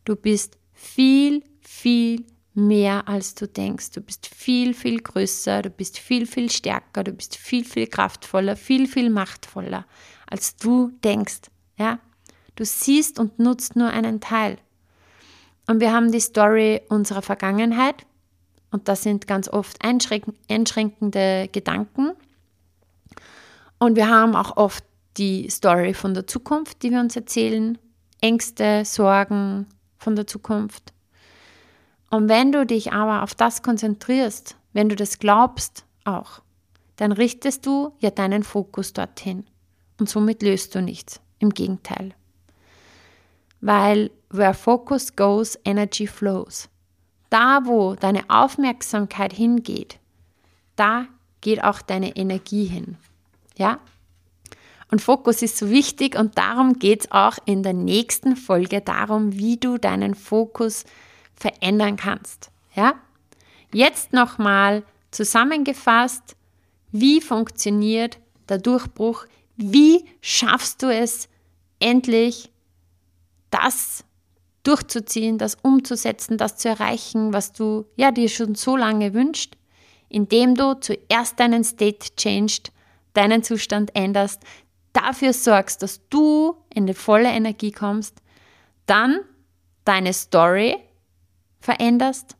Du 0.05 0.17
bist 0.17 0.59
viel, 0.73 1.45
viel 1.61 2.25
mehr, 2.55 3.07
als 3.07 3.37
du 3.37 3.47
denkst. 3.47 3.93
Du 3.93 4.01
bist 4.01 4.27
viel, 4.27 4.75
viel 4.75 4.99
größer, 5.01 5.63
du 5.63 5.71
bist 5.71 6.01
viel, 6.01 6.27
viel 6.27 6.51
stärker, 6.51 7.05
du 7.05 7.13
bist 7.13 7.37
viel, 7.37 7.65
viel 7.65 7.87
kraftvoller, 7.87 8.57
viel, 8.57 8.89
viel 8.89 9.11
machtvoller, 9.11 9.87
als 10.27 10.57
du 10.57 10.93
denkst. 11.05 11.43
Ja? 11.79 11.99
Du 12.55 12.65
siehst 12.65 13.19
und 13.19 13.39
nutzt 13.39 13.77
nur 13.77 13.89
einen 13.89 14.21
Teil. 14.21 14.59
Und 15.67 15.81
wir 15.81 15.93
haben 15.93 16.13
die 16.13 16.21
Story 16.21 16.83
unserer 16.89 17.23
Vergangenheit. 17.23 18.07
Und 18.71 18.89
das 18.89 19.03
sind 19.03 19.27
ganz 19.27 19.49
oft 19.49 19.79
einschränkende 19.83 21.49
Gedanken, 21.51 22.13
und 23.79 23.97
wir 23.97 24.09
haben 24.09 24.35
auch 24.35 24.57
oft 24.57 24.85
die 25.17 25.49
Story 25.51 25.95
von 25.95 26.15
der 26.15 26.27
Zukunft, 26.27 26.83
die 26.83 26.91
wir 26.91 27.01
uns 27.01 27.17
erzählen, 27.17 27.79
Ängste, 28.21 28.85
Sorgen 28.85 29.67
von 29.99 30.17
der 30.17 30.27
Zukunft. 30.27 30.93
Und 32.11 32.29
wenn 32.29 32.53
du 32.53 32.65
dich 32.65 32.93
aber 32.93 33.23
auf 33.23 33.35
das 33.35 33.63
konzentrierst, 33.63 34.57
wenn 34.73 34.89
du 34.89 34.97
das 34.97 35.19
glaubst 35.19 35.85
auch, 36.05 36.41
dann 36.97 37.13
richtest 37.13 37.67
du 37.67 37.93
ja 37.99 38.11
deinen 38.11 38.43
Fokus 38.43 38.93
dorthin. 38.93 39.45
Und 39.99 40.09
somit 40.09 40.43
löst 40.43 40.75
du 40.75 40.83
nichts. 40.83 41.21
Im 41.39 41.51
Gegenteil. 41.51 42.15
Weil 43.61 44.11
where 44.31 44.55
focus 44.55 45.17
goes, 45.17 45.59
energy 45.65 46.07
flows. 46.07 46.69
Da, 47.31 47.61
wo 47.65 47.95
deine 47.95 48.29
Aufmerksamkeit 48.29 49.33
hingeht, 49.33 49.99
da 50.77 51.07
geht 51.41 51.63
auch 51.63 51.83
deine 51.83 52.17
Energie 52.17 52.65
hin. 52.65 52.97
Ja? 53.57 53.81
Und 54.91 55.03
Fokus 55.03 55.43
ist 55.43 55.57
so 55.57 55.69
wichtig 55.71 56.17
und 56.17 56.39
darum 56.39 56.79
geht 56.79 57.01
es 57.03 57.13
auch 57.13 57.39
in 57.45 57.63
der 57.63 57.73
nächsten 57.73 58.37
Folge 58.37 58.81
darum, 58.81 59.33
wie 59.33 59.57
du 59.57 59.79
deinen 59.79 60.15
Fokus 60.15 60.85
verändern 61.35 61.97
kannst. 61.97 62.51
Ja? 62.75 62.95
Jetzt 63.73 64.13
nochmal 64.13 64.85
zusammengefasst, 65.11 66.37
wie 66.93 67.21
funktioniert 67.21 68.19
der 68.49 68.59
Durchbruch? 68.59 69.27
Wie 69.57 70.05
schaffst 70.21 70.83
du 70.83 70.93
es 70.93 71.29
endlich, 71.81 72.51
das 73.51 74.05
durchzuziehen, 74.63 75.39
das 75.39 75.57
umzusetzen, 75.63 76.39
das 76.39 76.57
zu 76.57 76.69
erreichen, 76.69 77.33
was 77.33 77.53
du 77.53 77.87
ja 77.97 78.11
dir 78.11 78.29
schon 78.29 78.55
so 78.55 78.77
lange 78.77 79.15
wünscht, 79.15 79.57
indem 80.09 80.55
du 80.55 80.75
zuerst 80.75 81.39
deinen 81.39 81.65
State 81.65 82.15
changed 82.17 82.73
deinen 83.17 83.43
Zustand 83.43 83.97
änderst, 83.97 84.43
dafür 84.93 85.33
sorgst, 85.33 85.83
dass 85.83 86.07
du 86.09 86.57
in 86.73 86.87
die 86.87 86.95
volle 86.95 87.29
Energie 87.29 87.73
kommst, 87.73 88.23
dann 88.87 89.21
deine 89.85 90.13
Story 90.13 90.77
veränderst 91.61 92.37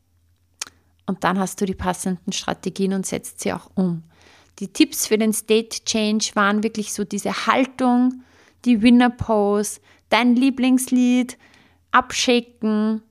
und 1.07 1.25
dann 1.25 1.39
hast 1.39 1.61
du 1.61 1.65
die 1.65 1.75
passenden 1.75 2.33
Strategien 2.33 2.93
und 2.93 3.07
setzt 3.07 3.41
sie 3.41 3.53
auch 3.53 3.71
um. 3.75 4.05
Die 4.59 4.73
Tipps 4.73 5.07
für 5.07 5.19
den 5.19 5.33
State 5.33 5.85
Change 5.85 6.31
waren 6.35 6.63
wirklich 6.63 6.93
so 6.93 7.05
diese 7.05 7.47
Haltung, 7.47 8.23
die 8.65 8.83
Winner 8.83 9.11
Pose, 9.11 9.81
dein 10.09 10.35
Lieblingslied, 10.35 11.37
abschicken. 11.91 13.03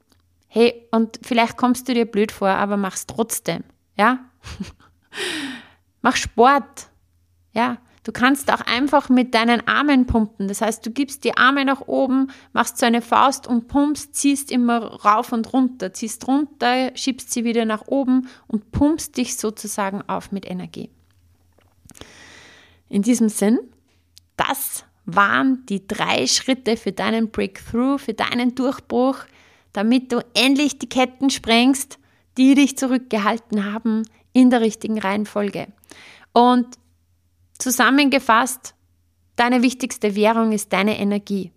Hey, 0.48 0.88
und 0.92 1.20
vielleicht 1.22 1.58
kommst 1.58 1.88
du 1.88 1.94
dir 1.94 2.06
blöd 2.06 2.32
vor, 2.32 2.50
aber 2.50 2.78
mach's 2.78 3.06
trotzdem, 3.06 3.64
ja? 3.98 4.26
Mach 6.02 6.16
Sport, 6.16 6.90
ja, 7.52 7.78
du 8.04 8.12
kannst 8.12 8.52
auch 8.52 8.62
einfach 8.62 9.10
mit 9.10 9.34
deinen 9.34 9.68
Armen 9.68 10.06
pumpen. 10.06 10.48
Das 10.48 10.62
heißt, 10.62 10.86
du 10.86 10.92
gibst 10.92 11.24
die 11.24 11.36
Arme 11.36 11.66
nach 11.66 11.82
oben, 11.82 12.32
machst 12.54 12.78
so 12.78 12.86
eine 12.86 13.02
Faust 13.02 13.48
und 13.48 13.68
pumpst, 13.68 14.14
ziehst 14.14 14.52
immer 14.52 14.84
rauf 15.04 15.32
und 15.32 15.52
runter, 15.52 15.94
ziehst 15.94 16.28
runter, 16.28 16.96
schiebst 16.96 17.32
sie 17.32 17.44
wieder 17.44 17.66
nach 17.66 17.88
oben 17.88 18.30
und 18.48 18.72
pumpst 18.72 19.18
dich 19.18 19.38
sozusagen 19.38 20.04
auf 20.08 20.32
mit 20.32 20.46
Energie. 20.46 20.92
In 22.90 23.02
diesem 23.02 23.30
Sinn, 23.30 23.60
das 24.38 24.86
waren 25.06 25.66
die 25.68 25.88
drei 25.88 26.28
Schritte 26.28 26.78
für 26.78 26.92
deinen 26.92 27.30
Breakthrough, 27.30 27.98
für 27.98 28.14
deinen 28.14 28.56
Durchbruch, 28.56 29.18
damit 29.74 30.12
du 30.12 30.24
endlich 30.34 30.80
die 30.80 30.90
Ketten 30.90 31.30
sprengst, 31.30 32.00
die 32.38 32.56
dich 32.56 32.78
zurückgehalten 32.78 33.72
haben 33.72 34.04
in 34.34 34.50
der 34.50 34.62
richtigen 34.62 35.00
Reihenfolge. 35.00 35.68
Und 36.34 36.78
Zusammengefasst, 37.58 38.76
deine 39.36 39.62
wichtigste 39.62 40.16
Währung 40.16 40.52
ist 40.52 40.74
deine 40.74 41.00
Energie. 41.00 41.52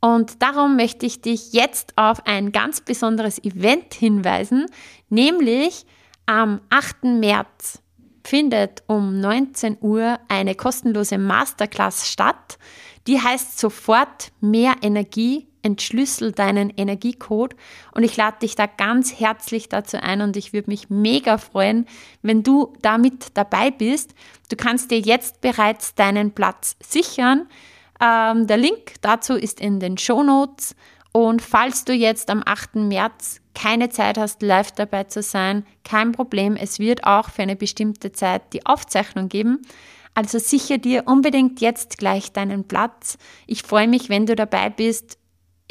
Und 0.00 0.42
darum 0.42 0.76
möchte 0.76 1.04
ich 1.04 1.20
dich 1.20 1.52
jetzt 1.52 1.92
auf 1.96 2.26
ein 2.26 2.52
ganz 2.52 2.80
besonderes 2.80 3.42
Event 3.44 3.92
hinweisen, 3.92 4.66
nämlich 5.10 5.84
am 6.24 6.62
8. 6.70 7.04
März 7.04 7.82
findet 8.24 8.82
um 8.86 9.20
19 9.20 9.78
Uhr 9.80 10.18
eine 10.28 10.54
kostenlose 10.54 11.18
Masterclass 11.18 12.08
statt. 12.08 12.58
Die 13.06 13.20
heißt 13.20 13.58
sofort 13.58 14.32
mehr 14.40 14.74
Energie, 14.82 15.46
entschlüssel 15.62 16.32
deinen 16.32 16.70
Energiecode 16.70 17.54
und 17.94 18.02
ich 18.02 18.16
lade 18.16 18.38
dich 18.40 18.54
da 18.54 18.66
ganz 18.66 19.18
herzlich 19.20 19.68
dazu 19.68 19.98
ein 20.02 20.22
und 20.22 20.36
ich 20.36 20.52
würde 20.52 20.70
mich 20.70 20.88
mega 20.90 21.38
freuen, 21.38 21.86
wenn 22.22 22.42
du 22.42 22.72
damit 22.82 23.28
dabei 23.34 23.70
bist. 23.70 24.14
Du 24.48 24.56
kannst 24.56 24.90
dir 24.90 25.00
jetzt 25.00 25.40
bereits 25.40 25.94
deinen 25.94 26.32
Platz 26.32 26.76
sichern. 26.80 27.46
Ähm, 28.00 28.46
der 28.46 28.56
Link 28.56 28.94
dazu 29.02 29.34
ist 29.34 29.60
in 29.60 29.80
den 29.80 29.98
Show 29.98 30.22
Notes 30.22 30.74
und 31.12 31.42
falls 31.42 31.84
du 31.84 31.92
jetzt 31.92 32.30
am 32.30 32.42
8. 32.44 32.76
März 32.76 33.40
keine 33.54 33.88
Zeit 33.90 34.16
hast, 34.16 34.42
live 34.42 34.70
dabei 34.72 35.04
zu 35.04 35.22
sein, 35.22 35.64
kein 35.84 36.12
Problem. 36.12 36.56
Es 36.56 36.78
wird 36.78 37.04
auch 37.04 37.30
für 37.30 37.42
eine 37.42 37.56
bestimmte 37.56 38.12
Zeit 38.12 38.52
die 38.52 38.64
Aufzeichnung 38.64 39.28
geben. 39.28 39.60
Also 40.14 40.38
sichere 40.38 40.78
dir 40.78 41.04
unbedingt 41.06 41.60
jetzt 41.60 41.98
gleich 41.98 42.32
deinen 42.32 42.66
Platz. 42.66 43.18
Ich 43.46 43.62
freue 43.62 43.88
mich, 43.88 44.08
wenn 44.08 44.26
du 44.26 44.36
dabei 44.36 44.70
bist. 44.70 45.18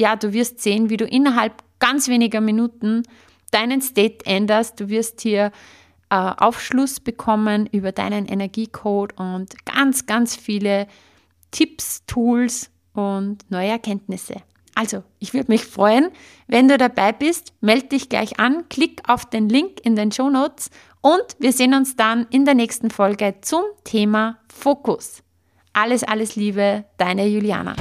Ja, 0.00 0.16
du 0.16 0.32
wirst 0.32 0.60
sehen, 0.60 0.90
wie 0.90 0.96
du 0.96 1.04
innerhalb 1.04 1.62
ganz 1.78 2.08
weniger 2.08 2.40
Minuten 2.40 3.02
deinen 3.50 3.80
State 3.80 4.26
änderst. 4.26 4.78
Du 4.80 4.88
wirst 4.88 5.20
hier 5.22 5.52
äh, 6.10 6.14
Aufschluss 6.14 7.00
bekommen 7.00 7.66
über 7.66 7.92
deinen 7.92 8.26
Energiecode 8.26 9.18
und 9.18 9.64
ganz, 9.64 10.06
ganz 10.06 10.36
viele 10.36 10.86
Tipps, 11.50 12.04
Tools 12.06 12.70
und 12.92 13.50
neue 13.50 13.68
Erkenntnisse. 13.68 14.42
Also, 14.74 15.02
ich 15.18 15.34
würde 15.34 15.50
mich 15.50 15.64
freuen, 15.64 16.10
wenn 16.46 16.68
du 16.68 16.78
dabei 16.78 17.12
bist. 17.12 17.52
Melde 17.60 17.88
dich 17.88 18.08
gleich 18.08 18.38
an, 18.38 18.68
klick 18.68 19.02
auf 19.08 19.26
den 19.26 19.48
Link 19.48 19.80
in 19.84 19.96
den 19.96 20.12
Show 20.12 20.30
Notes 20.30 20.70
und 21.00 21.24
wir 21.38 21.52
sehen 21.52 21.74
uns 21.74 21.96
dann 21.96 22.26
in 22.30 22.44
der 22.44 22.54
nächsten 22.54 22.90
Folge 22.90 23.36
zum 23.40 23.62
Thema 23.84 24.38
Fokus. 24.52 25.22
Alles, 25.72 26.04
alles 26.04 26.36
Liebe, 26.36 26.84
deine 26.98 27.26
Juliana. 27.26 27.74